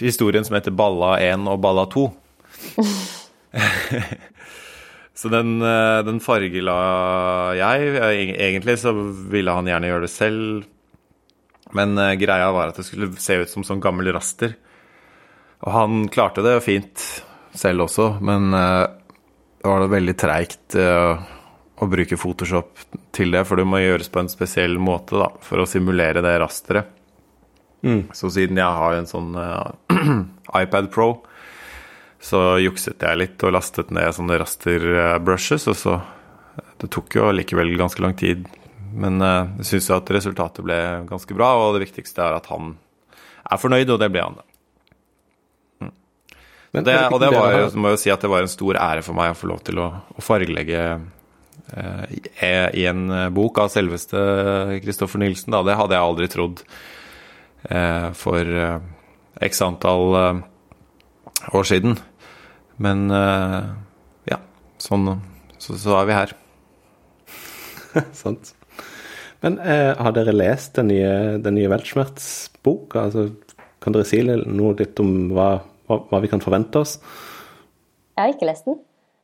historien 0.00 0.46
som 0.46 0.56
heter 0.58 0.74
Balla 0.74 1.16
1 1.22 1.46
og 1.50 1.60
Balla 1.64 1.86
2 1.90 2.08
så 5.18 5.30
den, 5.32 5.62
eh, 5.62 6.00
den 6.06 6.20
fargela 6.24 6.76
jeg. 7.58 7.78
Egentlig 8.34 8.78
så 8.82 8.90
ville 9.32 9.54
han 9.54 9.70
gjerne 9.70 9.92
gjøre 9.92 10.06
det 10.06 10.12
selv. 10.12 10.66
Men 11.76 11.98
uh, 12.00 12.16
greia 12.16 12.48
var 12.54 12.70
at 12.70 12.78
det 12.80 12.86
skulle 12.88 13.12
se 13.20 13.34
ut 13.42 13.50
som 13.52 13.62
sånn 13.66 13.82
gammel 13.84 14.08
raster. 14.16 14.50
Og 15.66 15.70
han 15.74 16.06
klarte 16.12 16.44
det 16.46 16.64
fint 16.64 17.02
selv 17.58 17.84
også, 17.88 18.06
men 18.24 18.54
uh, 18.54 18.86
det 19.58 19.68
var 19.68 19.90
veldig 19.90 20.14
treigt 20.16 20.76
å 20.78 21.86
bruke 21.90 22.16
Photoshop 22.16 22.78
til 23.14 23.34
det, 23.34 23.42
for 23.44 23.58
det 23.58 23.66
må 23.68 23.80
gjøres 23.82 24.08
på 24.14 24.22
en 24.22 24.30
spesiell 24.30 24.78
måte 24.80 25.18
da, 25.18 25.26
for 25.42 25.60
å 25.60 25.66
simulere 25.68 26.22
det 26.24 26.38
rasteret. 26.40 26.94
Så 28.14 28.30
siden 28.34 28.58
jeg 28.58 28.78
har 28.80 28.96
en 28.96 29.06
sånn 29.06 29.36
uh, 29.38 29.70
iPad 30.62 30.88
Pro, 30.94 31.10
så 32.20 32.58
jukset 32.58 33.02
jeg 33.02 33.20
litt 33.20 33.42
og 33.46 33.54
lastet 33.54 33.92
ned 33.94 34.10
sånne 34.16 34.38
raster-brushes, 34.42 35.68
og 35.70 35.76
så 35.78 36.00
Det 36.78 36.88
tok 36.90 37.14
jo 37.14 37.28
likevel 37.30 37.70
ganske 37.78 38.02
lang 38.02 38.14
tid, 38.18 38.46
men 38.94 39.22
uh, 39.22 39.50
jeg 39.58 39.66
syns 39.66 39.88
at 39.94 40.10
resultatet 40.14 40.62
ble 40.66 40.76
ganske 41.06 41.34
bra, 41.34 41.52
og 41.58 41.74
det 41.74 41.84
viktigste 41.86 42.22
er 42.22 42.38
at 42.38 42.46
han 42.50 42.76
er 43.48 43.60
fornøyd, 43.62 43.90
og 43.94 43.98
det 44.02 44.08
ble 44.14 44.22
han, 44.22 44.38
da. 44.38 44.44
Men, 46.74 46.84
Det, 46.84 46.94
og 47.08 47.20
det 47.22 47.30
var, 47.32 47.76
må 47.80 47.94
jo 47.94 48.00
si 48.00 48.10
at 48.12 48.22
det 48.22 48.30
var 48.30 48.44
en 48.44 48.50
stor 48.50 48.76
ære 48.76 49.02
for 49.06 49.16
meg 49.16 49.32
å 49.32 49.38
få 49.38 49.48
lov 49.50 49.62
til 49.66 49.80
å, 49.80 49.88
å 49.88 50.24
fargelegge 50.24 50.82
eh, 50.84 52.04
i, 52.12 52.20
i 52.82 52.84
en 52.90 53.06
eh, 53.08 53.30
bok 53.32 53.62
av 53.62 53.70
selveste 53.72 54.20
Kristoffer 54.84 55.22
Nilsen. 55.22 55.54
Da. 55.54 55.62
Det 55.64 55.78
hadde 55.80 55.96
jeg 55.96 56.08
aldri 56.10 56.28
trodd 56.28 56.62
eh, 57.70 58.10
for 58.18 58.52
eh, 58.64 58.76
x 59.48 59.64
antall 59.64 60.18
eh, 60.20 60.42
år 61.52 61.66
siden. 61.68 61.98
Men 62.82 63.08
eh, 63.10 63.68
ja, 64.32 64.38
sånn 64.82 65.10
så, 65.58 65.74
så 65.74 65.98
er 65.98 66.08
vi 66.08 66.16
her. 66.16 66.34
Sant. 68.22 68.54
Men 69.42 69.58
eh, 69.62 69.92
har 69.98 70.14
dere 70.16 70.34
lest 70.34 70.78
den 70.78 70.90
nye, 70.92 71.12
den 71.42 71.58
nye 71.58 71.70
Weltschmerz-boka? 71.70 73.08
Altså, 73.08 73.28
kan 73.82 73.94
dere 73.94 74.06
si 74.08 74.22
noe 74.26 74.74
litt 74.78 74.98
om 75.02 75.30
hva, 75.34 75.50
hva, 75.90 76.02
hva 76.10 76.22
vi 76.22 76.30
kan 76.30 76.42
forvente 76.42 76.82
oss? 76.82 76.98
Jeg 78.18 78.24
har 78.24 78.34
ikke 78.34 78.50
lest 78.50 78.66
den. 78.66 78.80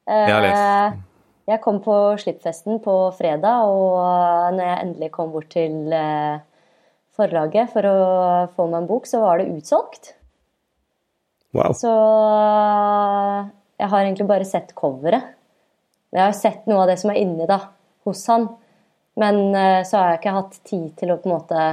Jeg 0.07 0.31
har 0.35 0.45
lest 0.45 0.63
den. 0.63 1.03
Jeg 1.45 1.61
kom 1.61 1.83
på 1.85 1.95
slippfesten 2.23 2.79
på 2.81 2.93
fredag, 3.19 3.69
og 3.69 3.99
eh, 4.01 4.53
når 4.57 4.65
jeg 4.65 4.83
endelig 4.87 5.11
kom 5.13 5.33
bort 5.35 5.51
til 5.53 5.93
eh, 5.93 6.39
forlaget 7.15 7.73
for 7.75 7.89
å 7.91 7.99
få 8.55 8.69
meg 8.71 8.81
en 8.81 8.89
bok, 8.89 9.09
så 9.11 9.21
var 9.21 9.43
det 9.43 9.51
utsolgt. 9.53 10.15
Wow. 11.55 11.73
Så 11.79 11.91
eh, 11.95 13.49
jeg 13.81 13.91
har 13.93 14.05
egentlig 14.05 14.27
bare 14.29 14.47
sett 14.49 14.75
coveret. 14.79 15.33
Jeg 16.15 16.23
har 16.23 16.35
sett 16.39 16.67
noe 16.71 16.83
av 16.85 16.91
det 16.93 16.99
som 17.01 17.11
er 17.13 17.21
inni 17.23 17.47
da, 17.51 17.61
hos 18.07 18.23
han. 18.31 18.49
Men 19.19 19.41
eh, 19.55 19.83
så 19.87 19.99
har 20.01 20.09
jeg 20.15 20.21
ikke 20.23 20.37
hatt 20.41 20.57
tid 20.67 20.87
til 20.99 21.13
å 21.15 21.19
på 21.23 21.31
en 21.31 21.37
måte 21.37 21.65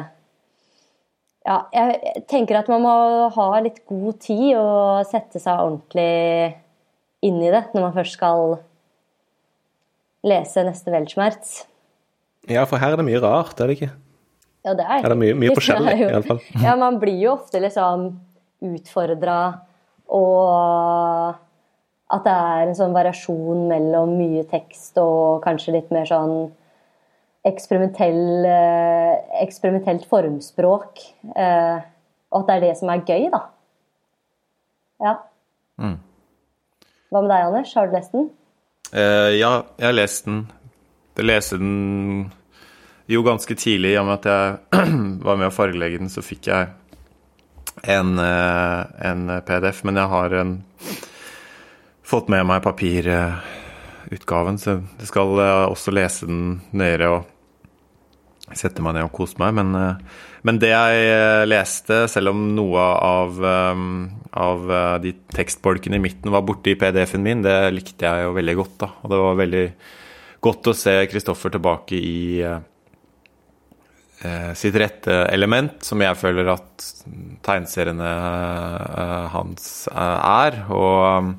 Ja, 1.41 1.55
jeg 1.73 2.21
tenker 2.29 2.59
at 2.59 2.67
man 2.69 2.83
må 2.85 2.91
ha 3.33 3.45
litt 3.65 3.79
god 3.89 4.19
tid 4.21 4.51
og 4.59 5.07
sette 5.09 5.39
seg 5.41 5.57
ordentlig 5.63 6.53
inn 7.25 7.39
i 7.41 7.49
det 7.53 7.63
når 7.73 7.87
man 7.87 7.95
først 7.95 8.13
skal 8.19 8.59
lese 10.29 10.61
neste 10.67 10.93
Weltschmerz. 10.93 11.63
Ja, 12.49 12.63
for 12.69 12.81
her 12.81 12.93
er 12.93 13.01
det 13.01 13.07
mye 13.07 13.21
rart, 13.23 13.57
er 13.61 13.69
det 13.71 13.79
ikke? 13.79 13.89
Ja, 14.65 14.75
det 14.77 14.85
er, 14.85 14.99
Er 15.01 15.09
det 15.09 15.17
mye- 15.17 15.37
mye 15.41 15.55
forskjellig, 15.57 15.95
iallfall. 15.97 16.11
i 16.11 16.13
alle 16.13 16.27
fall? 16.29 16.41
Ja, 16.67 16.75
man 16.77 16.99
blir 17.01 17.17
jo 17.23 17.31
ofte 17.33 17.57
liksom 17.61 18.07
utfordra, 18.61 19.37
og 20.11 21.37
at 22.11 22.25
det 22.27 22.33
er 22.33 22.65
en 22.65 22.75
sånn 22.75 22.95
variasjon 22.95 23.67
mellom 23.69 24.17
mye 24.19 24.43
tekst 24.51 24.97
og 24.99 25.39
kanskje 25.45 25.77
litt 25.77 25.93
mer 25.95 26.09
sånn 26.09 26.51
eksperimentell, 27.47 28.45
eh, 28.45 29.13
eksperimentelt 29.41 30.05
formspråk. 30.09 30.99
eh, 31.35 31.79
Og 32.31 32.43
at 32.43 32.47
det 32.47 32.55
er 32.55 32.61
det 32.69 32.77
som 32.79 32.89
er 32.89 33.01
gøy, 33.03 33.29
da. 33.31 33.39
Ja. 35.03 35.15
Mm. 35.81 35.97
Hva 37.11 37.21
med 37.21 37.29
deg, 37.29 37.47
Anders? 37.47 37.73
Har 37.75 37.87
du 37.87 37.95
lest 37.97 38.13
den? 38.13 38.29
Uh, 38.93 39.31
ja, 39.35 39.49
jeg 39.77 39.85
har 39.85 39.97
lest 39.97 40.25
den. 40.25 40.45
Jeg 41.17 41.25
leste 41.27 41.57
den 41.59 42.31
jo 43.11 43.23
ganske 43.23 43.55
tidlig, 43.59 43.91
i 43.95 43.99
og 43.99 44.07
med 44.07 44.25
at 44.25 44.29
jeg 44.31 44.85
var 45.27 45.41
med 45.41 45.49
å 45.49 45.55
fargelegge 45.55 45.99
den, 45.99 46.11
så 46.11 46.23
fikk 46.23 46.47
jeg 46.47 46.69
en, 47.81 48.19
eh, 48.19 48.85
en 48.99 49.41
PDF, 49.45 49.83
men 49.83 49.97
jeg 49.97 50.11
har 50.11 50.37
en, 50.37 50.55
fått 52.05 52.29
med 52.29 52.45
meg 52.45 52.63
papirutgaven, 52.65 54.57
så 54.59 54.81
jeg 54.99 55.09
skal 55.09 55.39
eh, 55.39 55.67
også 55.71 55.93
lese 55.95 56.27
den 56.29 56.59
nøyere 56.75 57.11
og 57.15 58.57
sette 58.57 58.83
meg 58.83 58.97
ned 58.97 59.07
og 59.07 59.13
kose 59.15 59.39
meg. 59.41 59.55
Men, 59.57 59.73
eh, 59.79 60.19
men 60.47 60.59
det 60.61 60.73
jeg 60.73 61.47
leste, 61.47 62.03
selv 62.11 62.33
om 62.33 62.43
noe 62.57 62.81
av, 62.81 63.37
av 64.33 64.71
de 65.03 65.11
tekstbolkene 65.29 65.99
i 65.99 66.01
midten 66.01 66.33
var 66.33 66.41
borte 66.47 66.73
i 66.73 66.77
PDF-en 66.81 67.21
min, 67.21 67.43
det 67.45 67.55
likte 67.75 68.09
jeg 68.09 68.25
jo 68.25 68.33
veldig 68.33 68.55
godt. 68.57 68.77
da. 68.81 68.89
Og 69.03 69.13
det 69.13 69.19
var 69.21 69.37
veldig 69.37 69.65
godt 70.41 70.71
å 70.71 70.73
se 70.73 70.95
Kristoffer 71.11 71.53
tilbake 71.53 71.93
i 71.93 72.41
sitt 74.57 74.75
rette 74.77 75.15
element, 75.33 75.79
som 75.85 76.01
jeg 76.03 76.19
føler 76.19 76.51
at 76.53 76.87
tegneseriene 77.45 78.11
eh, 78.11 79.27
hans 79.33 79.67
eh, 79.91 80.19
er. 80.45 80.59
Og 80.73 81.33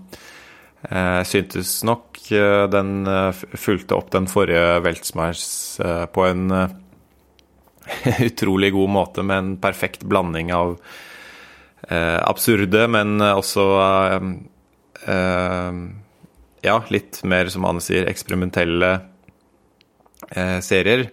eh, 0.89 1.19
jeg 1.23 1.31
syntes 1.31 1.75
nok 1.87 2.21
eh, 2.35 2.67
den 2.73 3.07
eh, 3.09 3.45
fulgte 3.55 3.99
opp 3.99 4.13
den 4.15 4.29
forrige 4.31 4.81
Weltschmerz 4.85 5.47
eh, 5.85 6.05
på 6.13 6.27
en 6.29 6.45
eh, 6.59 6.77
utrolig 8.29 8.73
god 8.75 8.95
måte, 8.99 9.27
med 9.27 9.39
en 9.39 9.57
perfekt 9.63 10.07
blanding 10.09 10.53
av 10.55 10.77
eh, 11.89 12.21
absurde, 12.23 12.87
men 12.91 13.19
også 13.23 13.67
eh, 13.87 14.31
eh, 15.15 15.83
ja, 16.63 16.79
litt 16.95 17.23
mer, 17.27 17.51
som 17.51 17.67
Anne 17.67 17.83
sier, 17.83 18.07
eksperimentelle 18.11 18.95
eh, 20.31 20.59
serier. 20.63 21.09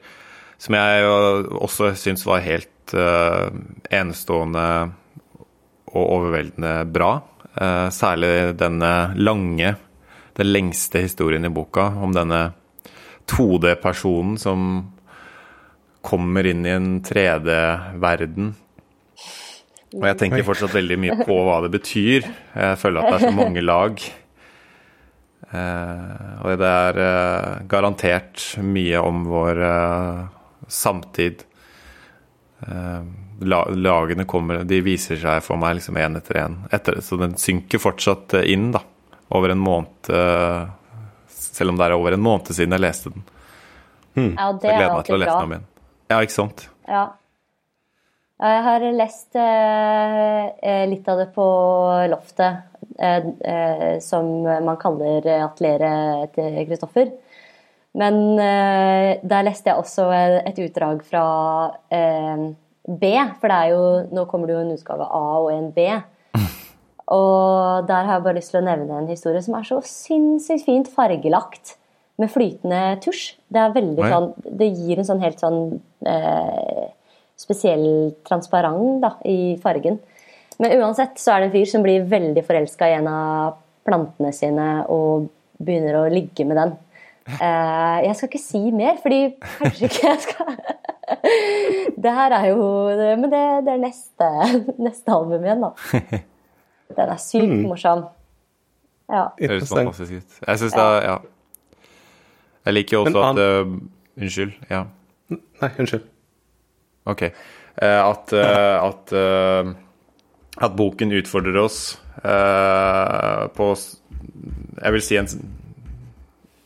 Som 0.59 0.75
jeg 0.75 1.07
også 1.55 1.93
syns 1.99 2.25
var 2.27 2.43
helt 2.43 2.93
uh, 2.93 3.47
enestående 3.95 4.65
og 5.89 6.03
overveldende 6.03 6.73
bra. 6.91 7.13
Uh, 7.55 7.87
særlig 7.93 8.57
denne 8.59 9.13
lange, 9.17 9.75
den 10.39 10.51
lengste 10.51 11.03
historien 11.05 11.47
i 11.47 11.53
boka, 11.53 11.89
om 12.03 12.13
denne 12.15 12.49
2D-personen 13.29 14.37
som 14.41 14.65
kommer 16.05 16.47
inn 16.47 16.65
i 16.67 16.73
en 16.73 16.89
3D-verden. 17.05 18.53
Og 19.97 20.05
jeg 20.05 20.17
tenker 20.19 20.45
fortsatt 20.45 20.75
veldig 20.75 20.97
mye 21.01 21.15
på 21.25 21.35
hva 21.47 21.59
det 21.65 21.71
betyr. 21.73 22.27
Jeg 22.53 22.79
føler 22.81 23.01
at 23.01 23.09
det 23.09 23.17
er 23.17 23.25
så 23.25 23.35
mange 23.35 23.63
lag. 23.63 24.03
Uh, 25.49 26.43
og 26.43 26.59
det 26.61 26.69
er 26.69 26.99
uh, 27.01 27.61
garantert 27.69 28.43
mye 28.61 28.99
om 29.01 29.23
vår 29.25 29.61
eh, 29.65 30.19
samtid. 30.69 31.43
Eh, 32.67 33.01
lagene 33.79 34.25
kommer, 34.29 34.63
de 34.67 34.81
viser 34.83 35.19
seg 35.19 35.43
for 35.45 35.59
meg 35.61 35.77
liksom 35.79 35.99
én 35.99 36.17
etter 36.19 36.41
én. 36.43 36.57
Så 37.01 37.19
den 37.21 37.37
synker 37.39 37.81
fortsatt 37.81 38.37
eh, 38.39 38.51
inn, 38.53 38.71
da. 38.75 38.83
Over 39.29 39.53
en 39.53 39.61
måned 39.61 40.09
eh, 40.09 40.63
Selv 41.29 41.69
om 41.69 41.77
det 41.77 41.85
er 41.85 41.93
over 41.93 42.15
en 42.15 42.23
måned 42.23 42.49
siden 42.49 42.73
jeg 42.73 42.81
leste 42.81 43.11
den. 43.13 43.25
Ja, 44.17 44.49
det 44.51 44.67
jeg 44.67 44.73
er 44.73 44.79
gleder 44.79 44.95
meg 44.95 45.05
til 45.05 45.15
å 45.15 45.19
lese 45.21 45.35
den 45.35 45.47
om 45.47 45.55
igjen. 45.55 45.65
Ja, 46.09 46.19
ikke 46.25 46.35
sant? 46.35 46.63
Ja. 46.89 47.03
Jeg 48.39 48.63
har 48.63 48.83
lest 48.95 49.35
eh, 49.35 50.43
eh, 50.63 50.83
litt 50.87 51.07
av 51.11 51.19
det 51.19 51.27
på 51.35 51.45
loftet, 52.07 52.61
eh, 52.97 53.25
eh, 53.51 53.97
som 54.03 54.29
man 54.47 54.79
kaller 54.79 55.27
atelieret 55.43 56.31
til 56.37 56.55
Kristoffer. 56.69 57.11
Men 57.99 58.39
eh, 58.39 59.19
der 59.27 59.45
leste 59.47 59.71
jeg 59.71 59.81
også 59.81 60.07
et 60.47 60.59
utdrag 60.63 61.01
fra 61.07 61.23
eh, 61.91 62.45
B, 62.87 63.09
for 63.41 63.51
det 63.51 63.57
er 63.57 63.73
jo, 63.73 63.81
nå 64.15 64.23
kommer 64.29 64.49
det 64.49 64.55
jo 64.55 64.61
en 64.63 64.77
utgave 64.77 65.05
A 65.05 65.25
og 65.41 65.49
en 65.53 65.67
B. 65.75 65.89
Og 67.09 67.89
der 67.89 68.05
har 68.05 68.15
jeg 68.15 68.25
bare 68.27 68.37
lyst 68.37 68.53
til 68.53 68.61
å 68.61 68.67
nevne 68.67 69.01
en 69.01 69.09
historie 69.09 69.41
som 69.43 69.57
er 69.57 69.67
så 69.67 69.81
sinnssykt 69.85 70.67
fint 70.67 70.91
fargelagt 70.93 71.75
med 72.19 72.31
flytende 72.31 72.99
tusj. 73.03 73.33
Det 73.49 73.61
er 73.61 73.75
veldig 73.75 74.03
Oi. 74.03 74.11
sånn 74.13 74.29
Det 74.61 74.67
gir 74.67 74.99
en 74.99 75.07
sånn 75.07 75.23
helt 75.23 75.41
sånn 75.41 75.59
eh, 76.07 76.85
spesiell 77.39 77.87
transparent 78.27 78.99
da, 79.03 79.13
i 79.25 79.55
fargen. 79.63 79.99
Men 80.59 80.75
uansett 80.83 81.19
så 81.21 81.33
er 81.33 81.41
det 81.41 81.49
en 81.49 81.55
fyr 81.55 81.69
som 81.71 81.83
blir 81.85 82.07
veldig 82.11 82.43
forelska 82.45 82.89
i 82.89 82.97
en 82.97 83.07
av 83.09 83.59
plantene 83.87 84.33
sine 84.35 84.69
og 84.91 85.29
begynner 85.59 86.01
å 86.01 86.09
ligge 86.11 86.45
med 86.47 86.59
den. 86.59 86.75
Eh, 87.37 87.97
jeg 88.05 88.15
skal 88.15 88.29
ikke 88.29 88.41
si 88.41 88.61
mer, 88.75 88.99
fordi 89.03 89.19
kanskje 89.41 89.89
ikke 89.89 90.07
jeg 90.07 90.21
skal 90.25 90.53
Det 92.03 92.13
her 92.13 92.35
er 92.37 92.45
jo 92.51 92.63
det, 92.97 93.09
Men 93.19 93.31
det, 93.31 93.43
det 93.65 93.73
er 93.73 93.81
neste, 93.81 94.29
neste 94.79 95.13
album 95.13 95.45
igjen, 95.45 95.65
da. 95.65 95.71
Den 96.97 97.13
er 97.13 97.21
sykt 97.21 97.55
morsom. 97.65 98.05
Ja. 99.09 99.27
Høres 99.39 99.63
Interessant. 99.63 99.79
fantastisk 99.79 100.11
ut. 100.13 100.39
Jeg 100.47 100.63
synes 100.63 100.73
det 100.77 100.85
er 100.85 101.01
Ja. 101.09 101.17
Jeg 102.65 102.73
liker 102.73 102.97
jo 102.97 103.03
også 103.05 103.21
at 103.23 103.39
uh, 103.65 103.71
Unnskyld. 104.19 104.51
Ja. 104.69 104.83
Nei, 105.29 105.69
unnskyld. 105.79 106.03
Ok. 107.09 107.21
Eh, 107.81 108.01
at 108.09 108.33
at, 108.33 109.13
eh, 109.13 109.71
at 110.61 110.75
boken 110.75 111.13
utfordrer 111.15 111.61
oss 111.61 111.99
eh, 112.23 113.45
på 113.55 113.69
Jeg 114.83 114.93
vil 114.95 115.05
si 115.05 115.19
en 115.19 115.29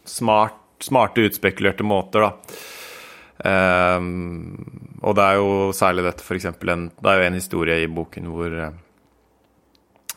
smart, 0.05 0.59
smarte, 0.83 1.25
utspekulerte 1.29 1.85
måter, 1.87 2.27
da. 2.27 2.31
Um, 3.43 4.55
og 5.03 5.17
det 5.17 5.23
er 5.25 5.39
jo 5.41 5.71
særlig 5.75 6.05
dette, 6.05 6.23
f.eks. 6.23 6.45
en 6.47 6.85
Det 6.93 7.09
er 7.09 7.17
jo 7.19 7.27
en 7.27 7.35
historie 7.35 7.77
i 7.81 7.89
boken 7.91 8.29
hvor 8.31 8.53
eh, 8.55 8.75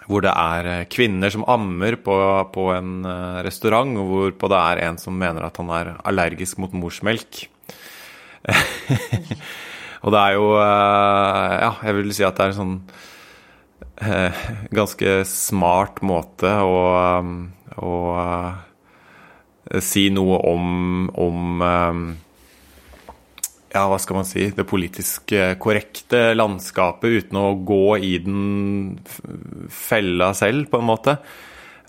hvor 0.07 0.23
det 0.23 0.31
er 0.31 0.69
eh, 0.71 0.85
kvinner 0.87 1.33
som 1.35 1.43
ammer 1.51 1.97
på, 1.99 2.15
på 2.55 2.69
en 2.77 3.01
eh, 3.03 3.41
restaurant, 3.43 3.97
og 3.99 4.13
hvorpå 4.13 4.51
det 4.53 4.61
er 4.61 4.83
en 4.87 5.01
som 5.03 5.17
mener 5.19 5.43
at 5.43 5.59
han 5.59 5.73
er 5.75 5.97
allergisk 6.07 6.61
mot 6.63 6.77
morsmelk. 6.79 7.49
og 10.05 10.15
det 10.15 10.21
er 10.21 10.37
jo 10.37 10.47
Ja, 10.55 11.73
jeg 11.83 11.97
vil 11.97 12.15
si 12.15 12.23
at 12.23 12.39
det 12.39 12.45
er 12.45 12.53
en 12.53 12.61
sånn 12.61 12.77
ganske 14.77 15.17
smart 15.27 15.99
måte 16.07 16.53
å, 16.63 16.77
å 17.83 17.93
si 19.83 20.07
noe 20.15 20.39
om, 20.47 21.09
om 21.19 21.65
ja, 23.73 23.83
hva 23.91 23.99
skal 24.01 24.21
man 24.21 24.29
si, 24.29 24.49
det 24.57 24.67
politisk 24.69 25.35
korrekte 25.63 26.31
landskapet 26.37 27.19
uten 27.21 27.41
å 27.41 27.49
gå 27.67 27.99
i 27.99 28.15
den 28.25 28.97
fella 29.73 30.33
selv, 30.39 30.71
på 30.71 30.81
en 30.81 30.89
måte. 30.89 31.17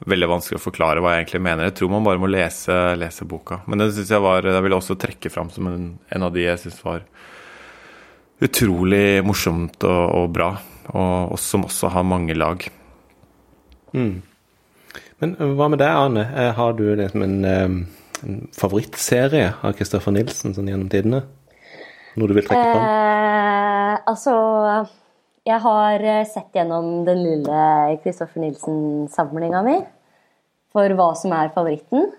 Veldig 0.06 0.30
vanskelig 0.30 0.60
å 0.60 0.62
forklare 0.62 1.02
hva 1.02 1.16
jeg 1.16 1.24
egentlig 1.24 1.42
mener. 1.48 1.70
Jeg 1.70 1.78
tror 1.80 1.90
man 1.96 2.06
bare 2.06 2.22
må 2.22 2.30
lese, 2.30 2.74
lese 3.00 3.26
boka. 3.26 3.64
Men 3.66 3.82
det 3.82 3.90
synes 3.96 4.12
jeg 4.14 4.22
var, 4.22 4.46
jeg 4.46 4.66
vil 4.68 4.78
også 4.78 4.98
trekke 5.00 5.32
fram 5.34 5.50
som 5.54 5.70
en, 5.72 5.88
en 6.14 6.26
av 6.28 6.34
de 6.36 6.44
jeg 6.44 6.62
syns 6.62 6.84
var 6.86 7.06
utrolig 8.46 9.24
morsomt 9.26 9.82
og, 9.90 10.04
og 10.20 10.28
bra. 10.36 10.52
Og, 10.92 11.34
og, 11.34 11.40
som 11.42 11.66
også 11.66 11.90
har 11.96 12.06
mange 12.08 12.38
lag. 12.38 12.62
Mm. 13.98 14.22
Men 15.24 15.34
hva 15.58 15.70
med 15.72 15.82
deg, 15.82 15.90
Arne? 15.90 16.28
Eh, 16.30 16.52
har 16.54 16.76
du 16.78 16.84
liksom 16.96 17.24
en, 17.26 17.38
eh, 17.46 17.64
en 18.24 18.38
favorittserie 18.54 19.50
av 19.66 19.74
Kristoffer 19.78 20.14
Nilsen 20.14 20.54
sånn 20.54 20.70
gjennom 20.70 20.92
tidene? 20.94 21.24
Noe 22.18 22.30
du 22.30 22.36
vil 22.38 22.46
trekke 22.46 22.70
fram? 22.74 22.86
Eh, 22.86 23.98
altså 24.10 24.36
Jeg 25.48 25.62
har 25.64 26.04
eh, 26.04 26.26
sett 26.28 26.58
gjennom 26.58 27.06
den 27.08 27.22
lille 27.24 27.60
Kristoffer 28.04 28.42
Nilsen-samlinga 28.44 29.62
mi 29.64 29.78
for 30.76 30.92
hva 31.00 31.12
som 31.16 31.32
er 31.38 31.54
favoritten. 31.56 32.10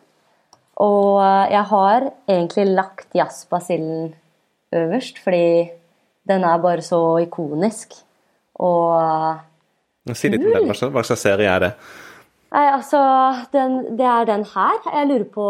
Og 0.80 1.18
eh, 1.20 1.52
jeg 1.52 1.64
har 1.72 2.08
egentlig 2.24 2.66
lagt 2.72 3.18
jazzbasillen 3.18 4.14
øverst, 4.78 5.20
fordi 5.22 5.68
den 6.28 6.44
er 6.44 6.62
bare 6.62 6.82
så 6.82 7.02
ikonisk. 7.22 7.94
Og 8.58 10.16
Si 10.16 10.30
litt 10.32 10.40
om 10.40 10.54
den. 10.54 10.72
Hva 10.72 11.04
slags 11.04 11.20
serie 11.20 11.50
er 11.52 11.66
det? 11.66 11.72
Nei, 12.48 12.64
altså, 12.72 12.98
den, 13.52 13.98
Det 13.98 14.06
er 14.08 14.24
den 14.28 14.44
her. 14.54 14.76
Jeg 14.88 15.08
lurer 15.10 15.28
på 15.32 15.46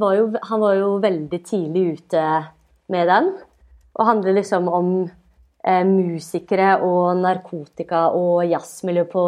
var 0.00 0.14
jo, 0.16 0.26
Han 0.48 0.60
var 0.60 0.74
jo 0.78 0.90
veldig 1.02 1.40
tidlig 1.44 1.82
ute 1.98 2.22
med 2.88 3.08
den. 3.08 3.32
Og 3.94 4.06
handler 4.06 4.38
liksom 4.38 4.68
om 4.68 5.10
eh, 5.66 5.84
musikere 5.84 6.78
og 6.80 7.20
narkotika 7.20 8.08
og 8.16 8.46
jazzmiljø 8.48 9.04
på 9.04 9.26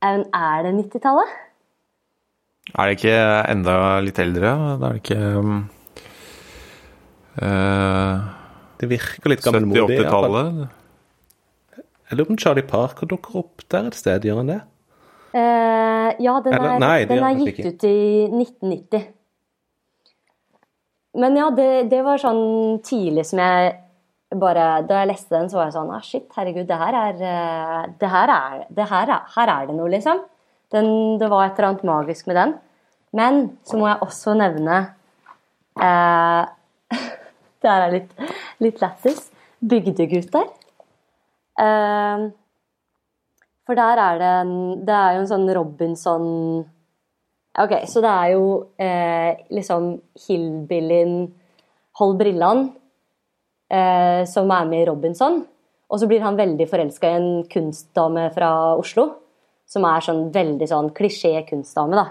Er 0.00 0.62
det 0.64 0.72
90-tallet? 0.78 1.36
Er 2.70 2.86
det 2.86 2.96
ikke 2.96 3.20
enda 3.50 3.76
litt 4.00 4.18
eldre? 4.22 4.54
Da 4.80 4.88
er 4.88 4.96
det 4.96 5.02
ikke 5.02 5.20
um, 5.36 5.56
uh, 7.42 8.16
Det 8.80 8.88
virker 8.88 9.34
litt 9.34 9.44
gammelmodig. 9.44 9.98
70-80-tallet? 10.00 10.76
Jeg 12.10 12.18
lurer 12.18 12.26
på 12.26 12.34
om 12.34 12.42
Charlie 12.42 12.66
Parker 12.66 13.06
dukker 13.10 13.42
opp 13.44 13.66
der 13.70 13.90
et 13.90 13.98
sted, 13.98 14.24
gjør 14.24 14.40
han 14.40 14.54
det? 14.54 14.60
Uh, 15.30 16.10
ja, 16.18 16.32
den 16.42 16.54
er, 16.56 16.58
Eller, 16.58 16.80
nei, 16.82 16.98
den 17.06 17.22
er 17.22 17.36
gitt 17.38 17.60
ut 17.62 17.84
i 17.86 17.98
1990. 18.26 19.04
Men 21.20 21.36
ja, 21.38 21.48
det, 21.54 21.68
det, 21.90 22.00
var 22.06 22.20
sånn 22.22 22.80
tidlig 22.86 23.24
som 23.30 23.40
jeg 23.42 23.70
bare 24.38 24.66
Da 24.86 25.00
jeg 25.00 25.10
leste 25.10 25.34
den, 25.34 25.48
så 25.50 25.58
var 25.58 25.68
jeg 25.68 25.74
sånn 25.74 25.90
ah, 25.90 26.02
Shit, 26.06 26.28
herregud, 26.36 26.68
det 26.68 26.78
her 26.78 26.98
er 26.98 27.24
eh, 27.30 27.80
Det 27.98 28.10
her 28.12 28.30
er, 28.34 28.60
det 28.70 28.86
her 28.90 29.10
er, 29.16 29.24
her 29.34 29.52
er 29.56 29.66
det 29.66 29.74
noe, 29.74 29.90
liksom. 29.90 30.22
Den, 30.70 30.90
det 31.18 31.30
var 31.32 31.48
et 31.48 31.58
eller 31.58 31.72
annet 31.72 31.86
magisk 31.88 32.28
med 32.30 32.38
den. 32.38 32.54
Men 33.18 33.40
så 33.66 33.80
må 33.80 33.88
jeg 33.90 34.02
også 34.06 34.36
nevne 34.38 34.76
eh, 35.82 36.42
Det 37.60 37.72
her 37.72 37.88
er 37.88 37.96
litt, 37.96 38.12
litt 38.62 38.78
lættis. 38.82 39.26
Bygdegutter. 39.60 40.46
Eh, 41.60 42.28
for 43.70 43.78
der 43.78 44.02
er 44.02 44.18
det 44.18 44.34
Det 44.88 44.96
er 44.96 45.14
jo 45.14 45.22
en 45.22 45.30
sånn 45.30 45.46
Robinson 45.54 46.26
Ok, 47.60 47.74
så 47.90 48.02
det 48.02 48.10
er 48.10 48.32
jo 48.34 48.44
eh, 48.78 49.46
liksom 49.50 49.92
hillbillyen 50.26 51.14
Hold 51.98 52.18
brillene 52.20 52.70
eh, 53.70 54.22
som 54.30 54.50
er 54.54 54.68
med 54.70 54.84
i 54.84 54.86
Robinson. 54.88 55.40
Og 55.90 55.98
så 55.98 56.06
blir 56.08 56.22
han 56.22 56.38
veldig 56.38 56.66
forelska 56.70 57.10
i 57.10 57.18
en 57.18 57.42
kunstdame 57.50 58.28
fra 58.34 58.50
Oslo. 58.78 59.08
Som 59.68 59.84
er 59.90 60.06
sånn 60.06 60.28
veldig 60.34 60.68
sånn 60.70 60.92
klisjé 60.94 61.34
kunstdame, 61.48 61.98
da. 61.98 62.06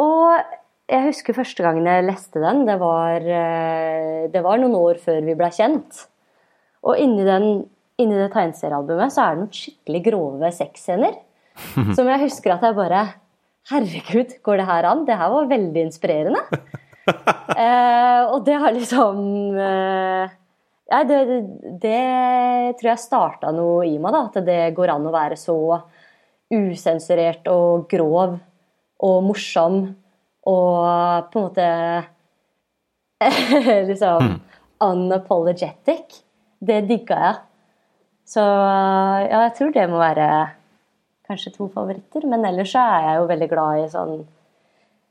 Og 0.00 0.56
jeg 0.90 1.06
husker 1.06 1.36
første 1.36 1.64
gangen 1.64 1.86
jeg 1.88 2.08
leste 2.08 2.42
den, 2.42 2.64
det 2.68 2.76
var, 2.80 3.20
eh, 3.20 4.26
det 4.32 4.42
var 4.44 4.58
noen 4.60 4.74
år 4.80 5.00
før 5.04 5.22
vi 5.24 5.36
ble 5.38 5.52
kjent. 5.54 6.06
Og 6.84 7.00
inni, 7.00 7.24
den, 7.24 7.64
inni 8.00 8.16
det 8.18 8.30
tegneseriealbumet 8.34 9.14
så 9.14 9.24
er 9.24 9.34
det 9.34 9.42
noen 9.44 9.58
skikkelig 9.58 10.02
grove 10.08 10.50
sexscener. 10.54 11.18
som 11.96 12.08
jeg 12.10 12.24
husker 12.24 12.56
at 12.56 12.64
jeg 12.66 12.74
bare 12.74 13.04
Herregud, 13.70 14.32
går 14.44 14.58
det 14.60 14.64
her 14.68 14.84
an? 14.90 15.04
Det 15.08 15.14
her 15.16 15.30
var 15.32 15.46
veldig 15.48 15.84
inspirerende. 15.86 16.40
eh, 17.64 18.22
og 18.28 18.42
det 18.44 18.58
har 18.60 18.74
liksom 18.76 19.22
eh, 19.56 20.34
ja, 20.90 20.98
det, 21.08 21.20
det, 21.80 22.00
tror 22.76 22.90
jeg 22.90 23.00
starta 23.00 23.52
noe 23.56 23.86
i 23.88 23.96
meg, 23.96 24.12
da. 24.12 24.20
At 24.28 24.44
det 24.44 24.74
går 24.76 24.92
an 24.92 25.08
å 25.08 25.14
være 25.14 25.38
så 25.40 25.56
usensurert 26.52 27.48
og 27.48 27.86
grov 27.88 28.36
og 29.04 29.24
morsom 29.24 29.78
og 30.44 31.32
på 31.32 31.40
en 31.40 31.46
måte 31.46 31.68
liksom 33.90 34.28
mm. 34.28 34.36
unapologetic. 34.84 36.20
Det 36.64 36.82
digga 36.88 37.16
jeg. 37.24 37.40
Så 38.24 38.40
ja, 38.40 39.40
jeg 39.44 39.52
tror 39.58 39.72
det 39.74 39.88
må 39.90 40.00
være 40.00 40.28
kanskje 41.28 41.52
to 41.56 41.68
favoritter. 41.72 42.26
Men 42.28 42.46
ellers 42.48 42.72
så 42.74 42.84
er 42.84 43.08
jeg 43.08 43.18
jo 43.20 43.30
veldig 43.30 43.48
glad 43.50 43.80
i 43.82 43.90
sånn 43.92 44.14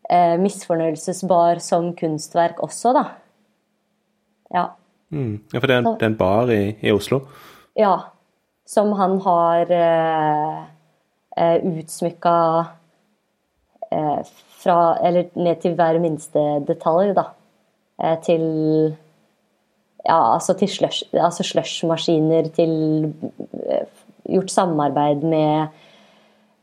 eh, 0.10 0.36
misfornøyelsesbar 0.42 1.62
som 1.64 1.92
kunstverk 1.98 2.62
også, 2.66 2.94
da. 2.98 3.06
Ja. 4.54 4.68
Mm. 5.14 5.42
Ja, 5.54 5.60
For 5.60 5.70
det 5.70 5.76
er, 5.76 5.84
en, 5.84 5.92
det 5.98 6.08
er 6.08 6.14
en 6.14 6.20
bar 6.20 6.54
i, 6.54 6.64
i, 6.82 6.94
Oslo? 6.94 7.24
Ja. 7.78 7.96
Som 8.70 8.94
han 8.98 9.20
har 9.26 9.72
eh, 9.76 10.64
eh 11.38 11.66
utsmykka 11.68 12.36
eh, 13.92 14.20
fra 14.64 14.98
Eller 15.04 15.28
ned 15.36 15.60
til 15.62 15.74
hver 15.76 16.00
minste 16.00 16.44
detalj, 16.68 17.12
da. 17.18 17.26
Eh, 18.00 18.16
til 18.24 18.46
ja, 20.04 20.20
altså 20.20 20.56
til 20.60 20.70
slush, 20.72 21.08
altså 21.16 21.46
slushmaskiner, 21.48 22.50
til 22.56 22.74
eh, 23.64 23.88
gjort 24.28 24.52
samarbeid 24.52 25.24
med 25.24 25.80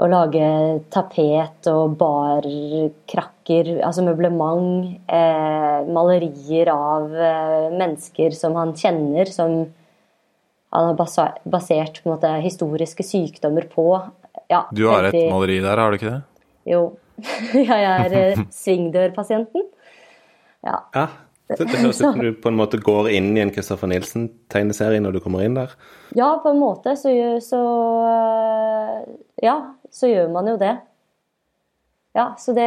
å 0.00 0.09
lage 0.09 0.44
tapet 0.92 1.68
og 1.68 1.96
barkrakker, 2.00 3.74
altså 3.85 4.05
møblement, 4.07 4.96
eh, 5.12 5.81
malerier 5.92 6.70
av 6.72 7.12
eh, 7.12 7.68
mennesker 7.74 8.37
som 8.37 8.57
han 8.61 8.72
kjenner, 8.76 9.29
som 9.29 9.59
han 10.70 10.92
har 10.92 10.96
basert 11.44 12.00
på 12.00 12.09
en 12.09 12.14
måte, 12.14 12.33
historiske 12.44 13.05
sykdommer 13.05 13.66
på. 13.72 13.87
Ja, 14.53 14.64
du 14.72 14.87
har 14.88 15.09
et 15.09 15.16
maleri 15.33 15.59
der, 15.61 15.81
har 15.81 15.90
du 15.90 15.98
ikke 15.98 16.12
det? 16.12 16.20
Jo. 16.70 16.85
jeg 17.70 17.88
er 17.88 18.16
eh, 18.16 18.44
svingdørpasienten. 18.62 19.68
Ja. 20.64 20.79
ja. 20.94 21.09
Det, 21.51 21.65
det 21.71 21.81
høres 21.83 21.99
ut 21.99 22.05
som 22.05 22.21
du 22.23 22.31
på 22.39 22.51
en 22.51 22.59
måte 22.59 22.79
går 22.83 23.11
inn 23.15 23.33
i 23.35 23.43
en 23.43 23.51
Christopher 23.55 23.91
Nielsen-tegneserie 23.91 25.03
når 25.03 25.19
du 25.19 25.25
kommer 25.25 25.43
inn 25.47 25.59
der? 25.59 25.75
Ja, 26.17 26.33
på 26.43 26.53
en 26.53 26.63
måte 26.63 26.95
så, 26.99 27.13
så 27.43 27.61
Ja, 29.43 29.57
så 29.91 30.11
gjør 30.11 30.31
man 30.35 30.51
jo 30.53 30.57
det. 30.61 30.77
Ja, 32.15 32.33
så 32.39 32.55
det 32.55 32.67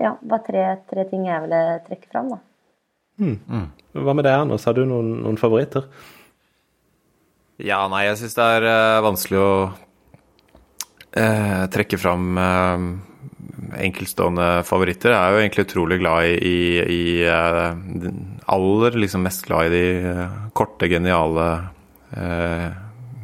ja, 0.00 0.16
var 0.20 0.42
tre, 0.46 0.66
tre 0.90 1.06
ting 1.10 1.28
jeg 1.28 1.44
ville 1.44 1.62
trekke 1.86 2.10
fram, 2.10 2.34
da. 2.34 2.40
Mm. 3.22 3.70
Hva 3.94 4.14
med 4.16 4.26
deg, 4.26 4.34
Anders? 4.42 4.66
Har 4.66 4.74
du 4.74 4.82
noen, 4.88 5.12
noen 5.22 5.38
favoritter? 5.38 5.86
Ja, 7.62 7.84
nei, 7.90 8.02
jeg 8.08 8.18
syns 8.18 8.34
det 8.34 8.46
er 8.56 8.66
uh, 8.66 9.04
vanskelig 9.06 9.38
å 9.38 9.50
uh, 11.14 11.64
trekke 11.70 12.00
fram 12.02 12.34
uh, 12.34 12.88
enkeltstående 13.78 14.48
favoritter. 14.68 15.12
Jeg 15.14 15.20
er 15.20 15.34
jo 15.34 15.42
egentlig 15.42 15.66
utrolig 15.66 15.98
glad 16.00 16.30
i, 16.30 16.56
i, 16.80 16.98
i 16.98 17.02
aller 18.46 18.98
liksom 19.00 19.24
mest 19.26 19.44
glad 19.48 19.68
i 19.68 19.74
de 19.74 20.26
korte, 20.56 20.88
geniale 20.90 21.48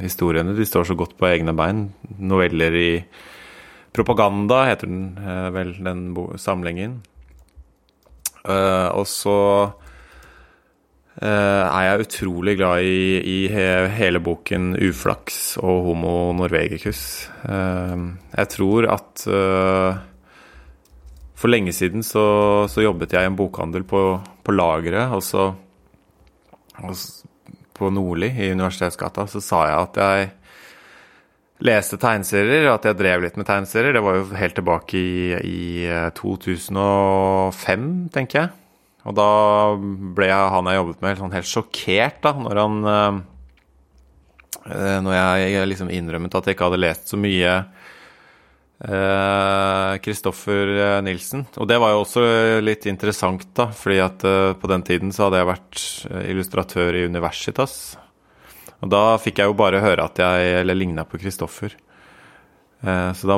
historiene. 0.01 0.55
De 0.57 0.67
står 0.67 0.89
så 0.91 0.97
godt 0.99 1.17
på 1.19 1.29
egne 1.31 1.55
bein. 1.57 1.89
Noveller 2.19 2.77
i 2.77 2.91
propaganda 3.95 4.65
heter 4.69 4.91
den 4.91 5.05
eh, 5.19 5.47
vel, 5.55 5.75
den 5.85 6.03
samlingen. 6.41 7.01
Eh, 8.41 8.89
og 8.97 9.07
så 9.11 9.39
eh, 11.21 11.65
er 11.65 11.89
jeg 11.89 12.07
utrolig 12.07 12.57
glad 12.61 12.87
i, 12.87 13.01
i 13.21 13.39
he, 13.53 13.67
hele 13.99 14.23
boken 14.25 14.75
'Uflaks' 14.77 15.59
og 15.61 15.91
'Homo 15.91 16.33
norvegicus'. 16.39 17.29
Eh, 17.45 18.07
jeg 18.39 18.53
tror 18.57 18.89
at 18.97 19.27
eh, 19.27 20.07
for 21.41 21.53
lenge 21.53 21.73
siden 21.73 22.05
så, 22.05 22.25
så, 22.69 22.83
jobbet 22.85 23.15
jeg 23.17 23.25
i 23.25 23.31
en 23.31 23.39
bokhandel 23.39 23.87
på, 23.89 24.03
på 24.45 24.55
lageret, 24.55 25.15
og 25.17 25.25
så 25.25 25.51
på 27.77 27.89
Nordli 27.93 28.29
i 28.37 28.51
Universitetsgata, 28.53 29.27
så 29.29 29.41
sa 29.45 29.65
jeg 29.71 29.81
at 29.81 30.01
jeg 30.01 30.31
leste 31.65 31.99
tegneserier, 32.01 32.69
at 32.73 32.87
jeg 32.89 32.97
drev 32.97 33.25
litt 33.25 33.37
med 33.41 33.49
tegneserier. 33.49 33.97
Det 33.97 34.05
var 34.05 34.17
jo 34.17 34.29
helt 34.37 34.57
tilbake 34.57 35.01
i, 35.01 35.33
i 35.45 35.61
2005, 36.17 37.91
tenker 38.15 38.41
jeg. 38.41 38.53
Og 39.09 39.17
da 39.17 39.29
ble 40.17 40.29
jeg, 40.29 40.53
han 40.55 40.69
jeg 40.69 40.81
jobbet 40.81 41.05
med, 41.05 41.21
sånn 41.21 41.37
helt 41.37 41.49
sjokkert 41.49 42.21
da, 42.25 42.35
når 42.37 42.61
han 42.61 42.81
Når 45.05 45.15
jeg 45.17 45.69
liksom 45.71 45.93
innrømmet 45.93 46.35
at 46.37 46.49
jeg 46.49 46.57
ikke 46.57 46.69
hadde 46.69 46.85
lest 46.85 47.09
så 47.09 47.17
mye 47.21 47.53
Kristoffer 48.81 50.69
eh, 50.69 50.97
eh, 50.97 51.03
Nilsen. 51.03 51.45
Og 51.61 51.69
det 51.69 51.77
var 51.81 51.93
jo 51.93 52.01
også 52.01 52.23
litt 52.65 52.87
interessant, 52.89 53.45
da, 53.57 53.69
fordi 53.77 53.99
at 54.01 54.25
eh, 54.25 54.53
på 54.57 54.71
den 54.73 54.85
tiden 54.87 55.13
så 55.13 55.27
hadde 55.27 55.43
jeg 55.43 55.51
vært 55.51 55.83
illustratør 56.31 56.97
i 56.97 57.05
Universitas. 57.11 57.75
Og 58.81 58.89
da 58.89 59.19
fikk 59.21 59.43
jeg 59.43 59.51
jo 59.51 59.59
bare 59.59 59.83
høre 59.85 60.09
at 60.09 60.21
jeg 60.23 60.55
eller 60.63 60.79
ligna 60.79 61.05
på 61.05 61.21
Kristoffer. 61.21 61.77
Så 62.81 63.29
da, 63.29 63.37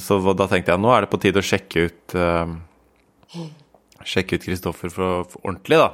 så 0.00 0.16
da, 0.32 0.46
tenkte 0.48 0.72
jeg 0.72 0.80
nå 0.80 0.88
er 0.94 1.04
det 1.04 1.10
på 1.12 1.18
tide 1.20 1.42
å 1.42 1.44
sjekke 1.44 1.82
ut 1.90 2.14
Sjekke 4.08 4.38
ut 4.38 4.46
Kristoffer 4.46 4.88
for, 4.88 5.26
for, 5.28 5.42
ordentlig, 5.42 5.76
da. 5.76 5.90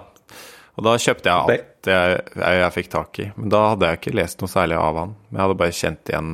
Og 0.79 0.87
da 0.87 0.93
kjøpte 1.03 1.27
jeg 1.27 1.35
alt 1.35 1.91
jeg, 1.91 2.21
jeg, 2.39 2.61
jeg, 2.61 2.75
fikk 2.77 2.93
tak 2.93 3.19
i. 3.19 3.27
Men 3.35 3.51
da 3.51 3.65
hadde 3.73 3.89
jeg 3.91 3.99
ikke 3.99 4.15
lest 4.15 4.45
noe 4.45 4.53
særlig 4.53 4.79
av 4.79 5.01
han. 5.01 5.17
Men 5.27 5.41
jeg 5.41 5.43
hadde 5.49 5.59
bare 5.65 5.77
kjent 5.81 6.13
igjen, 6.15 6.31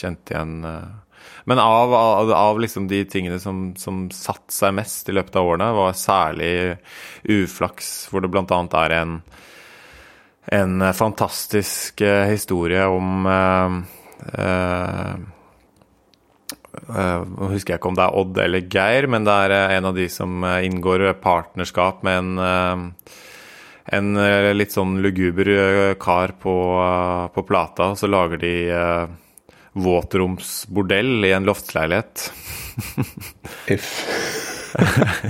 kjent 0.00 0.34
igjen 0.34 0.56
men 1.48 1.58
av, 1.58 1.94
av, 1.94 2.32
av 2.32 2.60
liksom 2.60 2.88
de 2.88 3.04
tingene 3.08 3.38
som, 3.40 3.70
som 3.80 4.08
satte 4.12 4.52
seg 4.52 4.74
mest 4.76 5.08
i 5.08 5.14
løpet 5.16 5.38
av 5.40 5.48
årene, 5.48 5.68
var 5.72 5.94
særlig 5.96 6.50
uflaks, 7.24 7.92
hvor 8.10 8.20
det 8.20 8.28
bl.a. 8.32 8.58
er 8.82 8.94
en, 8.98 9.14
en 10.58 10.90
fantastisk 10.96 12.02
uh, 12.04 12.26
historie 12.28 12.84
om 12.84 13.26
eh, 13.32 13.78
eh, 14.42 15.16
Nå 16.78 17.48
husker 17.50 17.74
jeg 17.74 17.80
ikke 17.80 17.90
om 17.90 17.96
det 17.96 18.04
er 18.04 18.18
Odd 18.20 18.38
eller 18.44 18.68
Geir, 18.70 19.08
men 19.10 19.24
det 19.26 19.32
er 19.46 19.54
en 19.78 19.88
av 19.88 19.96
de 19.96 20.04
som 20.12 20.44
inngår 20.44 21.08
partnerskap 21.22 22.04
med 22.06 22.38
en 22.38 22.92
en 23.88 24.18
litt 24.52 24.74
sånn 24.74 24.98
luguber 25.00 25.48
kar 25.96 26.34
på, 26.42 26.54
på 27.32 27.44
plata, 27.48 27.86
og 27.88 27.96
så 27.96 28.10
lager 28.12 28.42
de 28.42 28.52
våtromsbordell 29.84 31.24
i 31.28 31.32
en 31.36 31.46
loftsleilighet. 31.48 32.32
Uff. 33.74 33.92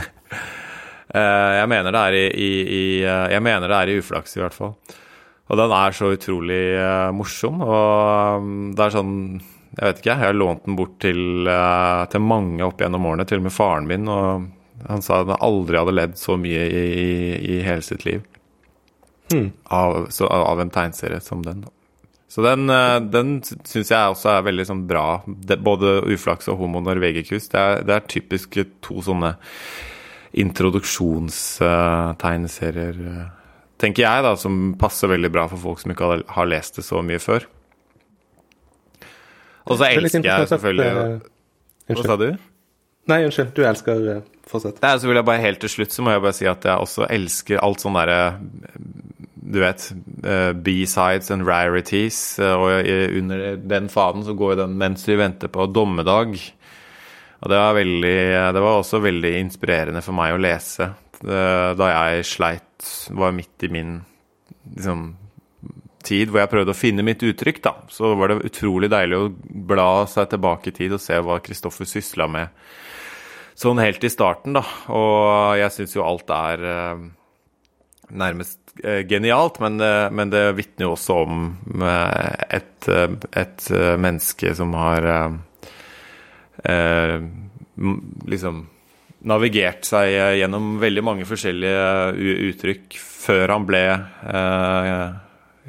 jeg 1.59 1.69
mener 1.73 1.95
det 1.95 2.01
er 2.01 2.17
i, 2.19 2.25
i, 2.29 2.49
i, 2.79 2.83
eh, 3.05 3.27
Jeg 3.35 3.45
mener 3.45 3.71
det 3.71 3.79
er 3.79 3.93
i 3.93 3.99
uflaks, 4.03 4.37
i 4.37 4.43
hvert 4.43 4.57
fall. 4.57 4.75
Og 5.49 5.57
den 5.57 5.73
er 5.73 5.95
så 5.97 6.11
utrolig 6.13 6.63
uh, 6.77 7.09
morsom. 7.17 7.63
Og 7.65 8.43
um, 8.43 8.51
det 8.77 8.85
er 8.85 8.93
sånn 8.93 9.15
Jeg 9.39 9.85
vet 9.87 10.03
ikke, 10.03 10.11
jeg 10.11 10.21
har 10.21 10.37
lånt 10.37 10.67
den 10.67 10.77
bort 10.77 10.99
til, 11.01 11.49
til 12.13 12.25
mange 12.25 12.67
opp 12.67 12.83
gjennom 12.83 13.07
årene, 13.09 13.25
til 13.29 13.41
og 13.41 13.47
med 13.47 13.55
faren 13.55 13.89
min. 13.89 14.11
Og 14.13 14.49
han 14.87 15.03
sa 15.03 15.23
han 15.23 15.37
aldri 15.41 15.79
hadde 15.79 15.95
ledd 15.95 16.19
så 16.19 16.37
mye 16.41 16.67
i, 16.67 16.85
i 17.57 17.61
hele 17.65 17.83
sitt 17.83 18.05
liv. 18.07 18.27
Hmm. 19.33 19.51
Av, 19.65 20.07
så, 20.11 20.27
av, 20.27 20.61
en 20.61 20.71
tegneserie 20.73 21.21
som 21.21 21.43
den. 21.45 21.65
da. 21.67 21.73
Så 22.29 22.43
den, 22.45 22.69
eh, 22.71 23.01
den 23.09 23.43
syns 23.43 23.91
jeg 23.91 24.09
også 24.13 24.29
er 24.35 24.43
veldig 24.47 24.67
sånn 24.69 24.87
bra. 24.89 25.23
både 25.25 26.03
uflaks 26.13 26.49
og 26.53 26.59
homo 26.61 26.81
norvegikus. 26.85 27.49
Det, 27.49 27.59
det, 27.89 27.95
er 27.95 28.01
typisk 28.07 28.59
to 28.85 29.03
sånne 29.03 29.37
introduksjonstegneserier, 30.39 32.97
uh, 33.01 33.27
tenker 33.81 34.03
jeg, 34.05 34.23
da, 34.27 34.37
som 34.37 34.77
passer 34.79 35.09
veldig 35.09 35.31
bra 35.33 35.49
for 35.49 35.57
folk 35.63 35.79
som 35.81 35.91
ikke 35.95 36.23
har, 36.29 36.47
lest 36.47 36.77
det 36.77 36.85
så 36.85 37.03
mye 37.03 37.19
før. 37.19 37.45
Og 39.65 39.79
så 39.81 39.85
elsker 39.89 40.25
jeg 40.25 40.49
selvfølgelig 40.53 40.91
uh, 40.93 41.19
Hva 41.89 42.03
sa 42.05 42.17
du? 42.21 42.37
Nei, 43.09 43.25
unnskyld. 43.25 43.57
Du 43.57 43.65
elsker 43.65 43.97
uh, 44.05 44.21
Fortsett. 44.49 44.81
så 44.81 45.09
vil 45.09 45.17
jeg 45.17 45.27
bare 45.29 45.43
helt 45.43 45.61
til 45.61 45.73
slutt 45.73 45.93
så 45.93 46.05
må 46.05 46.15
jeg 46.15 46.25
bare 46.25 46.37
si 46.37 46.49
at 46.49 46.65
jeg 46.65 46.85
også 46.85 47.09
elsker 47.13 47.61
alt 47.65 47.85
sånn 47.85 47.99
derre 47.99 48.21
du 49.49 49.61
vet, 49.63 49.93
uh, 50.25 50.53
B-sides 50.53 51.31
and 51.33 51.47
rarities. 51.49 52.39
Uh, 52.39 52.55
og 52.61 52.89
under 53.19 53.57
den 53.57 53.89
faden 53.93 54.25
så 54.27 54.35
går 54.37 54.59
den 54.61 54.77
mens 54.81 55.07
vi 55.09 55.17
venter 55.19 55.51
på 55.53 55.69
dommedag. 55.73 56.37
Og 57.39 57.53
det 57.53 57.61
var, 57.61 57.77
veldig, 57.79 58.19
det 58.55 58.65
var 58.65 58.81
også 58.81 59.01
veldig 59.01 59.33
inspirerende 59.39 60.03
for 60.03 60.17
meg 60.19 60.35
å 60.35 60.43
lese 60.43 60.93
da 61.19 61.87
jeg 61.91 62.27
sleit, 62.31 62.89
var 63.11 63.33
midt 63.35 63.65
i 63.67 63.69
min 63.75 63.97
liksom, 64.77 65.01
tid 66.07 66.31
hvor 66.31 66.45
jeg 66.45 66.51
prøvde 66.53 66.71
å 66.71 66.79
finne 66.79 67.03
mitt 67.03 67.25
uttrykk, 67.27 67.59
da. 67.65 67.73
Så 67.91 68.13
var 68.15 68.31
det 68.31 68.47
utrolig 68.47 68.87
deilig 68.93 69.19
å 69.19 69.33
bla 69.67 70.05
seg 70.07 70.29
tilbake 70.31 70.71
i 70.71 70.77
tid 70.77 70.95
og 70.95 71.03
se 71.03 71.19
hva 71.19 71.41
Kristoffer 71.43 71.91
sysla 71.91 72.29
med 72.31 72.55
sånn 73.59 73.83
helt 73.83 74.07
i 74.07 74.13
starten, 74.15 74.55
da. 74.61 74.63
Og 74.95 75.59
jeg 75.59 75.75
syns 75.75 75.97
jo 75.99 76.07
alt 76.07 76.31
er 76.39 76.63
nærmest 78.15 78.68
Eh, 78.68 78.68
genialt, 79.09 79.61
men, 79.61 79.81
eh, 79.81 80.11
men 80.11 80.31
det 80.31 80.45
vitner 80.59 80.89
jo 80.89 80.95
også 80.95 81.21
om 81.25 81.45
eh, 81.83 82.59
et, 82.59 82.89
et 83.39 83.69
menneske 83.99 84.55
som 84.57 84.75
har 84.79 85.09
eh, 86.65 87.17
liksom 88.29 88.67
navigert 89.29 89.87
seg 89.87 90.13
gjennom 90.39 90.77
veldig 90.83 91.03
mange 91.05 91.27
forskjellige 91.27 92.15
uttrykk 92.53 92.99
før 93.03 93.55
han 93.57 93.67
ble 93.69 93.83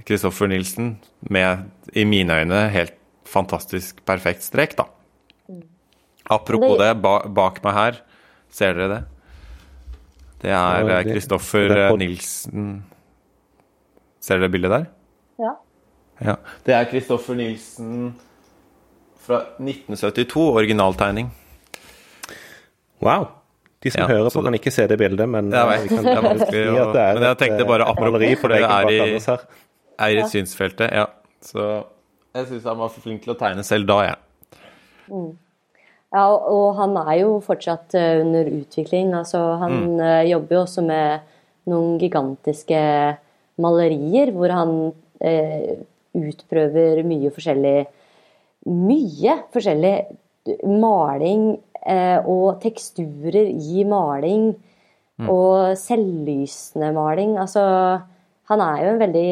Kristoffer 0.06 0.50
eh, 0.50 0.54
Nilsen, 0.54 0.92
med 1.34 1.66
i 1.98 2.06
mine 2.06 2.44
øyne 2.44 2.68
helt 2.74 2.96
fantastisk 3.30 4.04
perfekt 4.06 4.46
strek, 4.46 4.76
da. 4.78 4.86
Mm. 5.50 5.64
Apropos 6.30 6.78
det, 6.82 6.94
bak 7.02 7.60
meg 7.66 7.76
her, 7.78 8.00
ser 8.54 8.78
dere 8.78 8.92
det? 8.94 9.02
Det 10.40 10.54
er 10.56 11.10
Kristoffer 11.10 11.98
Nilsen 12.00 12.72
Ser 14.24 14.42
dere 14.42 14.52
bildet 14.52 14.74
der? 14.74 14.88
Ja. 15.40 15.54
ja. 16.26 16.36
Det 16.66 16.76
er 16.76 16.88
Kristoffer 16.92 17.38
Nilsen 17.40 18.16
fra 19.24 19.44
1972, 19.60 20.48
originaltegning. 20.60 21.30
Wow. 23.00 23.28
De 23.80 23.92
som 23.92 24.04
ja, 24.04 24.08
hører 24.12 24.34
på, 24.34 24.42
kan 24.44 24.58
ikke 24.58 24.74
se 24.76 24.88
det 24.92 24.98
bildet, 25.00 25.30
men 25.30 25.54
jeg 25.56 25.76
jeg, 25.76 25.92
kan, 25.94 26.08
jeg, 26.14 26.24
vanskelig, 26.26 26.64
er 26.68 27.14
men 27.16 27.28
jeg 27.30 27.40
tenkte 27.40 27.68
bare 27.70 27.86
eh, 27.86 27.94
apropos, 27.94 28.26
for 28.42 28.52
det 28.52 28.64
er 28.66 28.92
i, 28.92 28.98
er 30.08 30.18
i 30.20 30.26
synsfeltet. 30.28 30.92
Ja. 30.92 31.06
Så 31.40 31.70
jeg 32.36 32.50
syns 32.50 32.66
han 32.68 32.82
var 32.82 32.92
for 32.92 33.06
flink 33.06 33.24
til 33.24 33.34
å 33.34 33.38
tegne 33.40 33.64
selv 33.66 33.88
da, 33.90 34.02
jeg. 34.10 34.18
Ja. 34.18 34.26
Mm. 35.10 35.32
ja, 36.14 36.26
og 36.30 36.76
han 36.78 36.98
er 37.02 37.16
jo 37.24 37.32
fortsatt 37.46 37.96
eh, 37.98 38.20
under 38.22 38.52
utvikling. 38.60 39.14
Altså, 39.18 39.42
han 39.64 39.78
mm. 39.86 40.04
Eh, 40.06 40.28
jobber 40.34 40.58
jo 40.58 40.62
også 40.66 40.84
med 40.86 41.32
noen 41.70 41.96
gigantiske 42.02 42.82
malerier 43.62 44.32
hvor 44.36 44.54
han 44.54 44.76
eh, 45.22 45.80
utprøver 46.18 47.04
mye 47.08 47.32
forskjellig 47.36 47.78
Mye 48.70 49.38
forskjellig 49.54 49.94
maling 50.68 51.44
eh, 51.88 52.20
og 52.28 52.60
teksturer 52.60 53.48
i 53.48 53.86
maling. 53.88 54.50
Mm. 55.16 55.30
Og 55.32 55.78
selvlysende 55.80 56.92
maling. 56.96 57.38
Altså 57.40 57.64
Han 58.52 58.60
er 58.66 58.84
jo 58.84 58.92
en 58.92 59.00
veldig 59.00 59.32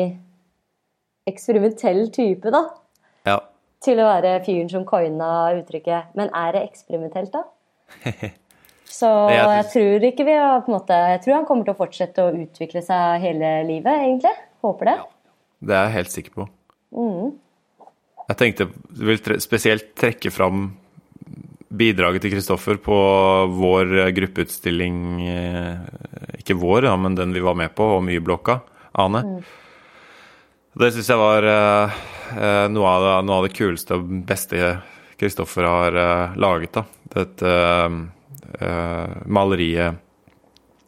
eksperimentell 1.27 2.07
type, 2.15 2.51
da. 2.55 2.63
Ja. 3.27 3.37
Til 3.83 3.99
å 3.99 4.07
være 4.07 4.37
fyren 4.45 4.71
som 4.71 4.87
coina 4.87 5.51
uttrykket. 5.57 6.15
Men 6.15 6.31
er 6.31 6.55
det 6.55 6.65
eksperimentelt, 6.69 7.35
da? 7.35 8.31
Så 8.87 9.09
jeg 9.29 9.65
tror 9.73 10.05
ikke 10.07 10.25
vi 10.27 10.35
har 10.39 10.61
på 10.63 10.71
en 10.71 10.77
måte 10.77 10.95
Jeg 11.11 11.19
tror 11.25 11.33
han 11.35 11.45
kommer 11.47 11.67
til 11.67 11.75
å 11.75 11.79
fortsette 11.81 12.23
å 12.23 12.33
utvikle 12.33 12.81
seg 12.85 13.19
hele 13.23 13.51
livet, 13.67 13.91
egentlig. 13.91 14.33
Håper 14.63 14.89
det. 14.89 14.95
Ja, 14.97 15.37
det 15.67 15.75
er 15.75 15.85
jeg 15.87 15.95
helt 15.97 16.15
sikker 16.15 16.35
på. 16.37 16.47
Mm. 16.95 17.35
Jeg 18.27 18.39
tenkte 18.41 18.69
vil 19.07 19.19
spesielt 19.43 19.91
trekke 19.99 20.31
fram 20.33 20.69
bidraget 21.77 22.23
til 22.23 22.33
Kristoffer 22.33 22.79
på 22.79 22.97
vår 23.51 23.93
gruppeutstilling 24.15 24.97
eh, 25.27 26.39
Ikke 26.39 26.55
vår, 26.57 26.87
ja, 26.87 26.95
men 26.99 27.15
den 27.15 27.35
vi 27.35 27.43
var 27.43 27.57
med 27.59 27.75
på, 27.75 27.87
om 27.99 28.09
Y-blokka. 28.09 28.61
Ane. 28.97 29.23
Mm. 29.23 29.39
Det 30.77 30.91
syns 30.93 31.09
jeg 31.09 31.19
var 31.19 31.45
uh, 31.45 31.95
noe, 32.69 32.89
av 32.89 33.03
det, 33.03 33.13
noe, 33.25 33.39
av 33.39 33.47
det, 33.47 33.55
kuleste 33.57 33.97
og 33.97 34.11
beste 34.29 34.75
Kristoffer 35.17 35.65
har 35.65 35.97
uh, 35.97 36.35
laget. 36.37 36.77
da. 36.77 36.83
Dette 37.15 37.53
uh, 37.89 37.97
maleriet 39.25 39.97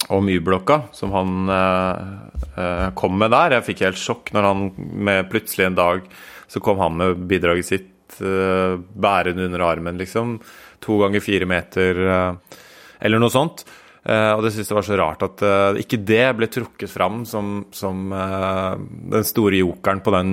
om 0.10 0.30
Y-blokka, 0.30 0.82
som 0.92 1.12
han 1.12 1.50
uh, 1.50 2.90
kom 2.98 3.18
med 3.20 3.32
der. 3.34 3.58
Jeg 3.58 3.68
fikk 3.68 3.84
helt 3.86 4.02
sjokk 4.02 4.32
når 4.34 4.48
han 4.48 4.64
med 4.78 5.30
plutselig 5.32 5.68
en 5.68 5.78
dag 5.78 6.08
så 6.50 6.62
kom 6.66 6.82
han 6.82 6.98
med 6.98 7.28
bidraget 7.30 7.68
sitt 7.68 8.18
uh, 8.24 8.80
bærende 8.80 9.46
under 9.46 9.66
armen, 9.68 10.00
liksom. 10.02 10.40
To 10.86 10.98
ganger 11.04 11.22
fire 11.22 11.46
meter, 11.50 12.02
uh, 12.10 12.58
eller 13.00 13.22
noe 13.22 13.34
sånt. 13.34 13.68
og 14.10 14.42
det 14.42 14.50
syntes 14.54 14.70
jeg 14.72 14.76
var 14.78 14.86
så 14.88 14.96
rart 14.98 15.24
at 15.26 15.42
ikke 15.78 15.98
det 16.08 16.24
ble 16.34 16.48
trukket 16.50 16.90
fram 16.90 17.26
som, 17.28 17.66
som 17.76 18.08
den 18.10 19.26
store 19.28 19.60
jokeren 19.60 20.00
på 20.02 20.14
den, 20.16 20.32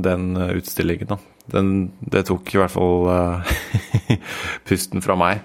den 0.00 0.28
utstillingen. 0.38 1.18
Den, 1.50 1.90
det 2.00 2.22
tok 2.30 2.54
i 2.54 2.60
hvert 2.62 2.72
fall 2.72 3.10
pusten 4.70 5.04
fra 5.04 5.18
meg. 5.20 5.42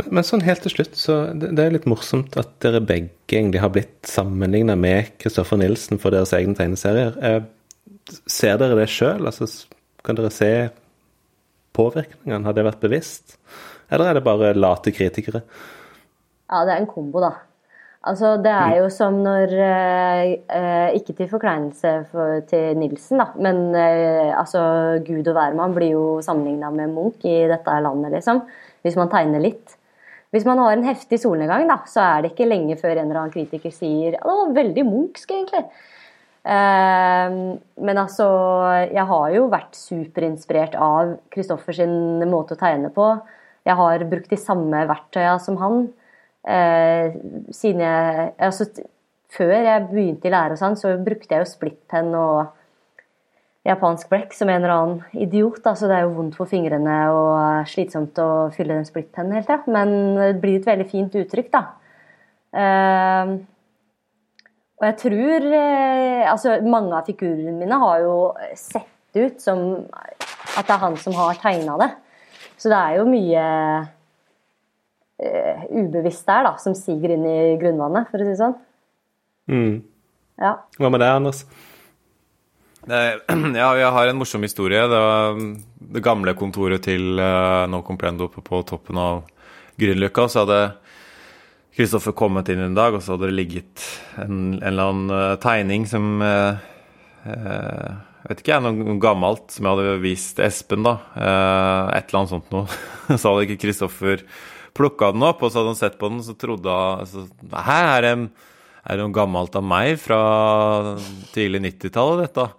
Men, 0.00 0.08
men, 0.08 0.24
sånn 0.24 0.44
helt 0.46 0.62
til 0.64 0.72
slutt, 0.72 0.94
så 0.96 1.16
det, 1.36 1.50
det 1.58 1.64
er 1.66 1.74
litt 1.74 1.88
morsomt 1.90 2.36
at 2.40 2.54
dere 2.64 2.80
begge 2.80 3.36
egentlig 3.36 3.60
har 3.60 3.72
blitt 3.74 3.98
sammenligna 4.08 4.76
med 4.78 5.12
Kristoffer 5.20 5.60
Nilsen 5.60 6.00
for 6.00 6.14
deres 6.14 6.32
egne 6.36 6.56
tegneserier. 6.56 7.18
Eh, 7.20 7.42
ser 8.24 8.56
dere 8.60 8.78
det 8.78 8.88
sjøl? 8.92 9.26
Altså, 9.28 9.48
kan 10.06 10.16
dere 10.18 10.32
se 10.32 10.50
påvirkningene? 11.76 12.44
Har 12.48 12.56
det 12.56 12.66
vært 12.66 12.82
bevisst? 12.82 13.36
Eller 13.92 14.08
er 14.08 14.18
det 14.18 14.24
bare 14.24 14.54
late 14.56 14.94
kritikere? 14.96 15.42
Ja, 16.48 16.64
det 16.64 16.74
er 16.74 16.80
en 16.80 16.88
kombo, 16.88 17.20
da. 17.22 17.34
Altså, 18.02 18.32
det 18.42 18.50
er 18.50 18.80
jo 18.80 18.88
som 18.90 19.20
når 19.22 19.52
eh, 19.62 20.30
eh 20.50 20.96
Ikke 20.98 21.14
til 21.14 21.28
forkleinelse 21.30 21.92
for, 22.10 22.40
til 22.50 22.74
Nilsen, 22.76 23.20
da, 23.22 23.28
men 23.38 23.76
eh, 23.78 24.32
altså 24.34 24.98
Gud 25.06 25.28
og 25.28 25.36
hvermann 25.36 25.76
blir 25.76 25.92
jo 25.92 26.06
sammenligna 26.24 26.72
med 26.74 26.90
Munch 26.90 27.22
i 27.24 27.44
dette 27.46 27.76
landet, 27.84 28.10
liksom. 28.16 28.42
Hvis 28.82 28.98
man 28.98 29.12
tegner 29.12 29.44
litt. 29.44 29.76
Hvis 30.32 30.46
man 30.48 30.60
har 30.62 30.72
en 30.72 30.86
heftig 30.86 31.18
solnedgang, 31.20 31.66
da, 31.68 31.82
så 31.88 32.00
er 32.00 32.22
det 32.22 32.32
ikke 32.32 32.48
lenge 32.48 32.78
før 32.80 32.94
en 32.94 33.04
eller 33.04 33.20
annen 33.20 33.34
kritiker 33.34 33.72
sier 33.74 34.16
at 34.16 34.22
det 34.24 34.36
var 34.38 34.54
veldig 34.56 34.84
Munchsk, 34.88 35.34
egentlig. 35.34 35.66
Uh, 36.42 37.58
men 37.86 38.00
altså, 38.00 38.26
jeg 38.90 39.04
har 39.12 39.26
jo 39.36 39.44
vært 39.52 39.76
superinspirert 39.78 40.74
av 40.74 41.12
Kristoffers 41.30 41.82
måte 42.30 42.56
å 42.56 42.62
tegne 42.62 42.90
på. 42.94 43.12
Jeg 43.68 43.78
har 43.78 44.06
brukt 44.10 44.32
de 44.32 44.40
samme 44.40 44.80
verktøya 44.88 45.36
som 45.42 45.60
han. 45.60 45.84
Uh, 46.42 47.12
siden 47.54 47.84
jeg, 47.84 48.32
altså, 48.48 48.66
før 49.36 49.54
jeg 49.54 49.86
begynte 49.92 50.28
i 50.28 50.34
lære, 50.34 50.56
hos 50.56 50.64
han, 50.64 50.80
så 50.80 50.96
brukte 50.96 51.36
jeg 51.36 51.44
jo 51.44 51.52
splittpenn 51.52 52.10
og 52.16 52.56
japansk 53.66 54.10
blekk 54.10 54.34
som 54.34 54.50
en 54.50 54.58
eller 54.58 54.74
annen 54.74 55.22
idiot. 55.24 55.60
Da. 55.64 55.74
Så 55.78 55.88
det 55.90 55.98
er 55.98 56.06
jo 56.06 56.16
vondt 56.16 56.36
for 56.38 56.50
fingrene 56.50 56.96
og 57.14 57.70
slitsomt 57.70 58.18
å 58.22 58.50
fylle 58.54 58.80
den 58.80 58.88
splittpennen 58.88 59.36
hele 59.36 59.46
tida. 59.46 59.62
Men 59.70 59.94
det 60.18 60.34
blir 60.42 60.58
et 60.60 60.68
veldig 60.68 60.88
fint 60.90 61.16
uttrykk, 61.22 61.50
da. 61.54 61.64
Uh, 62.52 63.38
og 64.76 64.84
jeg 64.84 64.96
tror 65.00 65.46
uh, 65.48 66.26
Altså, 66.28 66.58
mange 66.68 66.92
av 66.92 67.06
figurene 67.08 67.54
mine 67.56 67.78
har 67.80 68.02
jo 68.02 68.16
sett 68.60 69.16
ut 69.16 69.40
som 69.40 69.62
at 70.52 70.66
det 70.68 70.74
er 70.74 70.82
han 70.82 70.98
som 71.00 71.16
har 71.16 71.38
tegna 71.40 71.78
det. 71.80 71.88
Så 72.60 72.68
det 72.68 72.76
er 72.76 72.98
jo 72.98 73.08
mye 73.08 73.46
uh, 75.22 75.64
ubevisst 75.70 76.28
der, 76.28 76.44
da, 76.50 76.56
som 76.60 76.76
siger 76.76 77.14
inn 77.14 77.24
i 77.24 77.38
grunnvannet, 77.62 78.10
for 78.10 78.20
å 78.20 78.26
si 78.26 78.34
det 78.34 78.40
sånn. 78.42 78.56
Mm. 79.52 79.74
Ja. 80.42 80.56
Hva 80.78 80.90
med 80.92 81.02
deg, 81.02 81.20
Anders? 81.22 81.46
Ja, 83.62 83.68
jeg 83.78 83.90
har 83.94 84.10
en 84.10 84.18
morsom 84.18 84.42
historie. 84.42 84.80
Det 84.90 84.98
var 84.98 85.36
det 85.94 86.02
gamle 86.02 86.34
kontoret 86.34 86.82
til 86.82 87.20
uh, 87.20 87.68
No 87.70 87.82
Comprendo 87.86 88.26
oppe 88.26 88.42
på 88.42 88.62
toppen 88.66 88.98
av 88.98 89.22
Grünerløkka. 89.78 90.26
Så 90.26 90.42
hadde 90.42 90.60
Kristoffer 91.76 92.14
kommet 92.16 92.50
inn 92.52 92.62
en 92.64 92.74
dag, 92.76 92.96
og 92.96 93.04
så 93.04 93.14
hadde 93.14 93.30
det 93.30 93.36
ligget 93.38 93.84
en, 94.20 94.56
en 94.58 94.64
eller 94.72 94.90
annen 94.90 95.12
uh, 95.14 95.36
tegning 95.42 95.86
som 95.88 96.18
uh, 96.20 96.58
uh, 97.24 97.92
vet 98.26 98.42
ikke 98.42 98.56
jeg, 98.56 98.64
noe 98.66 98.96
gammelt 99.02 99.54
som 99.54 99.68
jeg 99.68 99.78
hadde 99.78 100.02
vist 100.02 100.42
Espen, 100.42 100.82
da. 100.86 100.98
et 101.14 102.10
eller 102.10 102.20
annet 102.20 102.32
sånt 102.34 102.50
noe. 102.54 102.80
så 103.14 103.32
hadde 103.32 103.46
ikke 103.46 103.62
Kristoffer 103.64 104.26
plukka 104.76 105.12
den 105.14 105.24
opp, 105.26 105.42
og 105.42 105.52
så 105.52 105.60
hadde 105.60 105.72
han 105.74 105.78
sett 105.78 106.00
på 106.00 106.10
den, 106.10 106.22
så 106.26 106.34
trodde 106.38 106.76
han 106.76 107.02
altså, 107.06 107.24
Her 107.66 107.90
er 107.94 108.06
det, 108.06 108.12
er 108.82 108.98
det 108.98 109.06
noe 109.06 109.16
gammelt 109.16 109.58
av 109.58 109.66
meg 109.66 109.96
fra 110.02 110.20
tidlig 111.34 111.62
90-tallet, 111.70 112.26
dette. 112.26 112.50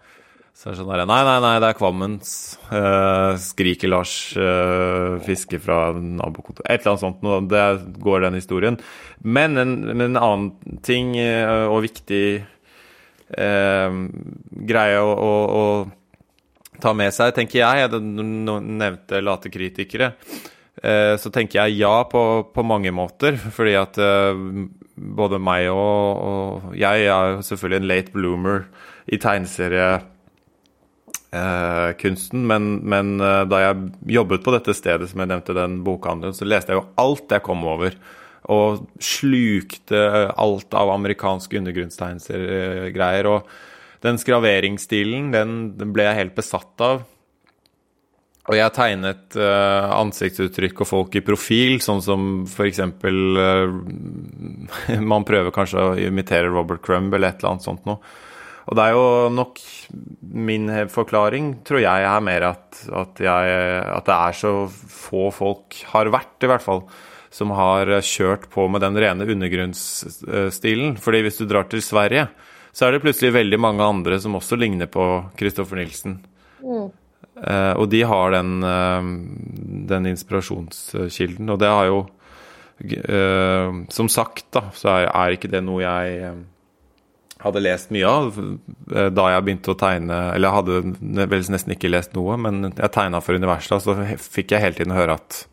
Så 0.53 0.69
er 0.69 0.75
det 0.75 0.83
sånn 0.83 0.91
Nei, 1.09 1.21
nei, 1.25 1.37
nei, 1.41 1.53
det 1.63 1.69
er 1.71 1.77
Kvammens. 1.79 2.33
Uh, 2.69 3.33
skriker 3.41 3.89
Lars 3.89 4.13
uh, 4.37 5.17
Fiske 5.25 5.57
fra 5.59 5.87
nabokontoret. 5.97 6.67
Et 6.69 6.77
eller 6.77 6.93
annet 6.93 7.03
sånt. 7.03 7.23
Noe, 7.25 7.41
det 7.49 7.63
går 8.05 8.27
den 8.27 8.37
historien. 8.37 8.77
Men 9.25 9.57
en, 9.57 9.73
en 9.97 10.19
annen 10.21 10.77
ting 10.85 11.15
uh, 11.17 11.67
og 11.73 11.83
viktig 11.89 12.25
greie 13.33 14.97
å, 15.01 15.09
å, 15.09 15.29
å, 15.57 16.73
ta 16.83 16.91
med 16.93 17.09
seg, 17.15 17.31
tenker 17.33 17.63
jeg 17.63 17.79
jeg 17.81 18.01
nevnte 18.03 19.21
late 19.23 19.49
kritikere. 19.49 20.11
Så 21.17 21.31
tenker 21.33 21.63
jeg 21.63 21.79
ja 21.79 21.95
på, 22.11 22.21
på 22.53 22.65
mange 22.67 22.91
måter. 22.93 23.39
Fordi 23.55 23.73
at 23.79 23.97
både 23.97 25.41
meg 25.41 25.71
og, 25.71 26.21
og 26.29 26.77
jeg 26.77 27.09
er 27.09 27.41
selvfølgelig 27.47 27.79
en 27.79 27.89
late 27.89 28.13
bloomer 28.13 28.67
i 29.09 29.17
tegneserie 29.17 29.89
eh, 31.33 31.91
kunsten. 31.99 32.45
Men, 32.49 32.75
men 32.85 33.15
uh, 33.21 33.43
da 33.49 33.61
jeg 33.63 33.91
jobbet 34.19 34.45
på 34.45 34.53
dette 34.55 34.75
stedet, 34.77 35.09
som 35.11 35.23
jeg 35.23 35.31
nevnte, 35.31 35.55
den 35.57 35.81
bokhandelen, 35.85 36.35
så 36.37 36.47
leste 36.47 36.73
jeg 36.73 36.81
jo 36.81 36.89
alt 37.01 37.33
jeg 37.33 37.45
kom 37.45 37.65
over. 37.67 37.97
Og 38.53 38.83
slukte 38.99 40.01
alt 40.35 40.75
av 40.75 40.91
amerikanske 40.97 41.61
undergrunnstegnsergreier. 41.61 43.29
Og 43.31 44.03
den 44.03 44.19
skraveringsstilen, 44.19 45.31
den, 45.31 45.57
den 45.79 45.95
ble 45.95 46.09
jeg 46.09 46.19
helt 46.19 46.37
besatt 46.37 46.83
av. 46.83 47.05
Og 48.43 48.57
jeg 48.57 48.75
tegnet 48.75 49.37
uh, 49.39 49.93
ansiktsuttrykk 50.01 50.81
og 50.83 50.89
folk 50.89 51.13
i 51.15 51.23
profil, 51.23 51.77
sånn 51.83 52.01
som 52.03 52.25
f.eks. 52.43 52.81
Uh, 52.99 53.71
man 55.13 55.23
prøver 55.27 55.55
kanskje 55.55 55.79
å 55.79 55.93
imitere 55.95 56.51
Robert 56.51 56.83
Crumb 56.83 57.15
eller 57.15 57.31
et 57.31 57.39
eller 57.39 57.53
annet 57.53 57.67
sånt 57.69 57.87
noe. 57.87 58.03
Og 58.63 58.77
det 58.77 58.83
er 58.83 58.95
jo 58.95 59.07
nok 59.33 59.59
min 60.33 60.69
forklaring, 60.91 61.49
tror 61.67 61.81
jeg, 61.83 62.05
er 62.07 62.23
mer 62.23 62.45
at, 62.53 62.83
at, 62.87 63.19
jeg, 63.19 63.57
at, 63.83 64.05
det 64.07 64.15
er 64.15 64.37
så 64.39 64.53
få 64.69 65.27
folk, 65.35 65.81
har 65.91 66.11
vært 66.13 66.45
i 66.45 66.49
hvert 66.51 66.63
fall, 66.63 66.85
som 67.33 67.51
har 67.57 67.91
kjørt 68.05 68.47
på 68.53 68.69
med 68.71 68.85
den 68.85 68.97
rene 69.03 69.27
undergrunnsstilen. 69.35 70.95
Fordi 71.01 71.23
hvis 71.25 71.41
du 71.41 71.47
drar 71.49 71.67
til 71.67 71.83
Sverige, 71.83 72.27
så 72.73 72.87
er 72.87 72.95
det 72.95 73.03
plutselig 73.03 73.35
veldig 73.35 73.59
mange 73.61 73.85
andre 73.85 74.17
som 74.21 74.39
også 74.39 74.57
ligner 74.57 74.89
på 74.89 75.05
Christoffer 75.37 75.81
Nilsen. 75.81 76.17
Mm. 76.63 76.89
Uh, 77.33 77.73
og 77.81 77.87
de 77.89 78.03
har 78.05 78.33
den, 78.33 78.51
uh, 78.63 79.03
den, 79.89 80.09
inspirasjonskilden. 80.13 81.49
Og 81.49 81.59
det 81.61 81.69
har 81.69 81.89
jo 81.89 81.99
uh, 82.05 83.83
Som 83.93 84.09
sagt, 84.09 84.45
da, 84.53 84.67
så 84.77 84.93
er, 84.93 85.09
er 85.09 85.35
ikke 85.35 85.51
det 85.51 85.63
noe 85.65 85.83
jeg 85.83 86.33
hadde 87.43 87.63
lest 87.63 87.91
mye 87.93 88.07
av 88.09 88.37
eh, 88.39 89.09
da 89.13 89.25
jeg 89.33 89.45
begynte 89.45 89.73
å 89.73 89.79
tegne 89.79 90.19
Eller 90.33 90.47
jeg 90.47 90.57
hadde 90.57 91.25
vel 91.33 91.49
nesten 91.53 91.75
ikke 91.75 91.91
lest 91.91 92.15
noe, 92.17 92.37
men 92.39 92.69
jeg 92.71 92.93
tegna 92.95 93.21
for 93.23 93.39
Universa, 93.39 93.79
så 93.83 93.97
fikk 94.19 94.55
jeg 94.55 94.63
hele 94.63 94.77
tiden 94.79 94.95
høre 94.95 95.17
at, 95.19 95.43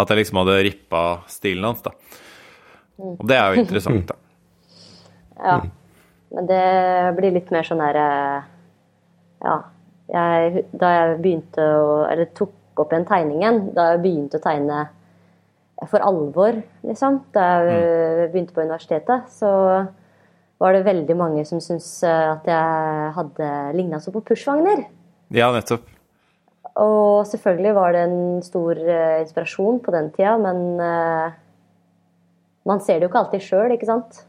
at 0.00 0.12
jeg 0.12 0.22
liksom 0.22 0.42
hadde 0.42 0.62
rippa 0.68 1.02
stilen 1.32 1.68
hans, 1.70 1.84
da. 1.84 1.94
Og 3.02 3.24
det 3.28 3.38
er 3.38 3.52
jo 3.52 3.64
interessant, 3.64 4.12
da. 4.12 4.18
Ja. 5.42 5.56
Men 6.32 6.46
det 6.46 6.66
blir 7.16 7.32
litt 7.34 7.48
mer 7.50 7.66
sånn 7.66 7.82
derre 7.82 8.08
eh, 8.08 8.50
Ja. 9.42 9.60
Jeg, 10.12 10.66
da 10.76 10.88
jeg 10.92 11.14
begynte 11.24 11.64
å 11.64 11.92
Eller 12.10 12.28
tok 12.36 12.82
opp 12.82 12.92
igjen 12.92 13.06
tegningen, 13.08 13.60
da 13.76 13.92
jeg 13.92 14.02
begynte 14.04 14.38
å 14.38 14.44
tegne 14.44 14.84
for 15.90 16.04
alvor, 16.04 16.60
liksom, 16.86 17.18
da 17.34 17.46
jeg 17.48 17.72
mm. 17.72 18.30
begynte 18.32 18.54
på 18.54 18.62
universitetet, 18.62 19.32
så 19.34 19.50
var 20.62 20.76
det 20.76 20.86
veldig 20.86 21.16
mange 21.18 21.42
som 21.48 21.60
syntes 21.62 21.88
eh, 22.06 22.28
at 22.36 22.46
jeg 22.46 23.10
hadde 23.16 23.50
ligna 23.74 23.98
så 24.02 24.14
på 24.14 24.22
Pushwagner. 24.28 24.84
Ja, 25.34 25.50
nettopp. 25.54 25.88
Og 26.78 27.26
selvfølgelig 27.28 27.72
var 27.76 27.92
det 27.92 28.02
en 28.06 28.20
stor 28.44 28.78
uh, 28.78 29.20
inspirasjon 29.20 29.80
på 29.84 29.92
den 29.92 30.08
tida, 30.14 30.38
men 30.40 30.62
uh, 30.80 31.34
man 32.68 32.80
ser 32.80 32.96
det 32.96 33.04
jo 33.04 33.10
ikke 33.10 33.20
alltid 33.26 33.44
sjøl, 33.44 33.74
ikke 33.74 33.88
sant? 33.90 34.22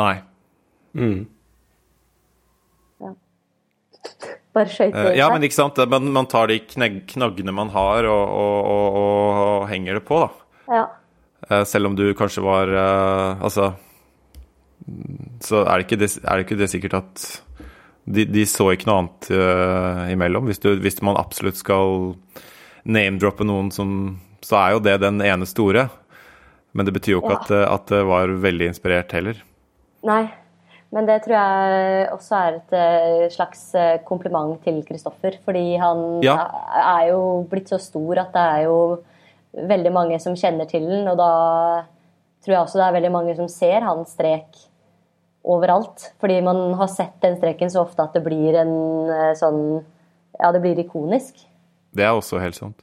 Nei. 0.00 0.14
Mm. 0.96 1.26
Ja. 3.04 3.12
Bare 4.56 4.72
skøyt 4.72 4.96
uh, 4.96 5.10
Ja, 5.18 5.28
men 5.34 5.44
ikke 5.44 5.58
sant. 5.58 5.82
Man, 5.92 6.08
man 6.16 6.30
tar 6.32 6.48
de 6.48 6.62
knaggene 6.64 7.52
man 7.52 7.74
har, 7.74 8.08
og, 8.08 8.24
og, 8.24 8.70
og, 8.70 9.42
og, 9.42 9.66
henger 9.68 10.00
det 10.00 10.06
på, 10.08 10.22
da. 10.24 10.32
Ja. 10.64 11.64
selv 11.68 11.90
om 11.90 11.98
du 11.98 12.06
kanskje 12.16 12.40
var 12.40 12.70
Altså 12.72 13.74
så 15.44 15.62
er 15.64 15.78
det 15.80 15.86
ikke 15.86 15.98
det, 16.02 16.10
er 16.24 16.36
det, 16.36 16.44
ikke 16.46 16.58
det 16.60 16.70
sikkert 16.72 16.96
at 16.98 17.24
de, 18.04 18.26
de, 18.28 18.42
så 18.44 18.66
ikke 18.74 18.84
noe 18.90 18.98
annet 19.00 19.28
uh, 19.32 20.02
imellom. 20.12 20.44
Hvis, 20.50 20.60
du, 20.60 20.74
hvis, 20.82 20.98
man 21.06 21.16
absolutt 21.16 21.56
skal 21.56 22.14
name-droppe 22.84 23.46
noen 23.48 23.70
som 23.72 24.18
Så 24.44 24.58
er 24.60 24.74
jo 24.74 24.80
det 24.84 24.98
den 25.00 25.22
ene 25.24 25.46
store. 25.48 25.86
Men 26.76 26.84
det 26.84 26.92
betyr 26.98 27.14
jo 27.14 27.22
ikke 27.22 27.32
Ja. 27.32 27.40
at, 27.40 27.48
det- 27.48 27.68
at 27.72 27.86
det 27.94 28.00
var 28.04 28.28
veldig 28.28 28.66
inspirert 28.68 29.12
heller. 29.16 29.38
Nei, 30.04 30.26
men 30.92 31.06
det 31.08 31.22
tror 31.24 31.32
jeg 31.38 32.08
også 32.12 32.36
er 32.36 32.58
et 32.58 32.74
eh, 32.76 33.28
slags 33.32 33.62
eh, 33.74 33.96
kompliment 34.04 34.58
til 34.66 34.82
Kristoffer. 34.84 35.38
Fordi 35.46 35.78
han 35.80 36.20
Ja. 36.22 36.36
er 36.76 37.08
jo 37.14 37.46
blitt 37.48 37.72
så 37.72 37.80
stor 37.80 38.18
at 38.20 38.32
det 38.36 38.44
er 38.44 38.62
jo 38.68 38.76
veldig 39.54 39.92
mange 39.94 40.20
som 40.20 40.34
kjenner 40.36 40.68
til 40.68 40.84
den. 40.84 41.08
Og 41.08 41.16
da 41.16 41.30
tror 42.44 42.52
jeg 42.52 42.60
også 42.66 42.76
det 42.82 42.84
er 42.90 42.98
veldig 43.00 43.12
mange 43.16 43.36
som 43.38 43.48
ser 43.48 43.80
hans 43.80 44.12
strek 44.12 44.60
overalt. 45.44 46.10
Fordi 46.20 46.40
man 46.44 46.74
har 46.78 46.90
sett 46.92 47.16
den 47.22 47.36
streken 47.38 47.70
så 47.72 47.84
ofte 47.84 48.06
at 48.06 48.16
det 48.16 48.24
blir 48.26 48.56
en 48.62 48.74
eh, 49.12 49.34
sånn 49.38 49.60
Ja, 50.40 50.50
det 50.50 50.64
blir 50.64 50.80
ikonisk. 50.82 51.44
Det 51.94 52.02
er 52.02 52.16
også 52.16 52.40
helt 52.42 52.56
sant. 52.58 52.80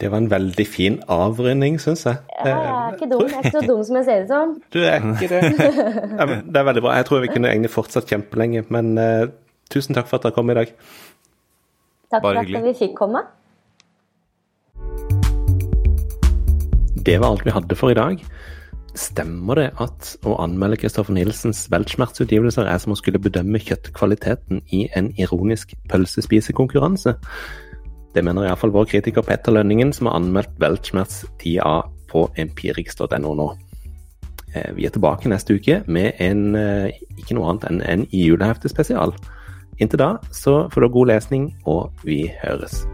Det 0.00 0.08
var 0.10 0.18
en 0.18 0.30
veldig 0.32 0.66
fin 0.66 0.96
avrunding, 1.12 1.76
syns 1.80 2.06
jeg. 2.08 2.16
Ja, 2.32 2.48
jeg 2.48 2.70
er 2.70 2.96
ikke 2.96 3.08
dum. 3.12 3.26
Jeg 3.28 3.36
er 3.36 3.44
ikke 3.44 3.60
så 3.60 3.66
dum 3.68 3.82
som 3.86 3.98
jeg 4.00 4.06
ser 4.08 4.22
ut 4.24 4.32
som. 4.32 4.54
Du 4.72 4.80
er 4.80 5.04
ikke 5.04 5.28
det. 5.28 5.42
Ja, 6.18 6.26
men 6.26 6.46
det 6.48 6.56
er 6.56 6.66
veldig 6.70 6.82
bra. 6.82 6.94
Jeg 6.98 7.06
tror 7.06 7.22
vi 7.22 7.30
kunne 7.30 7.52
egentlig 7.52 7.70
fortsatt 7.70 8.08
kjempelenge, 8.08 8.64
men 8.72 8.96
uh, 8.98 9.28
tusen 9.70 9.94
takk 9.94 10.08
for 10.08 10.18
at 10.18 10.26
dere 10.26 10.34
kom 10.34 10.50
i 10.50 10.56
dag. 10.58 10.72
Takk 12.10 12.24
Bare 12.24 12.42
for 12.42 12.58
at 12.58 12.66
vi 12.66 12.74
fikk 12.80 12.96
komme. 12.98 13.22
Det 17.06 17.20
var 17.20 17.30
alt 17.30 17.44
vi 17.46 17.54
hadde 17.54 17.76
for 17.78 17.92
i 17.92 17.98
dag. 18.00 18.24
Stemmer 18.98 19.58
det 19.60 19.68
at 19.78 20.14
å 20.26 20.34
anmelde 20.42 20.80
Kristoffer 20.82 21.14
Nilsens 21.14 21.62
weltschmerz-utgivelser 21.70 22.66
er 22.66 22.80
som 22.82 22.94
å 22.94 22.98
skulle 22.98 23.22
bedømme 23.22 23.60
kjøttkvaliteten 23.62 24.64
i 24.74 24.86
en 24.98 25.12
ironisk 25.20 25.76
pølsespisekonkurranse? 25.92 27.14
Det 28.14 28.24
mener 28.26 28.48
iallfall 28.48 28.74
vår 28.74 28.88
kritiker 28.90 29.22
Petter 29.22 29.54
Lønningen, 29.54 29.92
som 29.94 30.10
har 30.10 30.18
anmeldt 30.18 30.56
weltschmerz 30.62 31.22
10A 31.38 31.76
på 32.10 32.26
empirix.no 32.42 33.34
nå. 33.38 33.50
Eh, 34.54 34.72
Vi 34.74 34.86
er 34.86 34.90
tilbake 34.90 35.30
neste 35.30 35.54
uke 35.54 35.82
med 35.86 36.18
en, 36.18 36.56
eh, 36.56 36.90
ikke 37.16 37.38
noe 37.38 37.50
annet 37.50 37.70
enn 37.70 37.82
en 37.82 38.06
juleheftespesial. 38.10 39.14
Inntil 39.78 39.98
da 40.02 40.16
så 40.32 40.68
får 40.72 40.80
du 40.80 40.88
god 40.88 41.06
lesning, 41.06 41.54
og 41.64 41.92
vi 42.02 42.26
høres. 42.42 42.84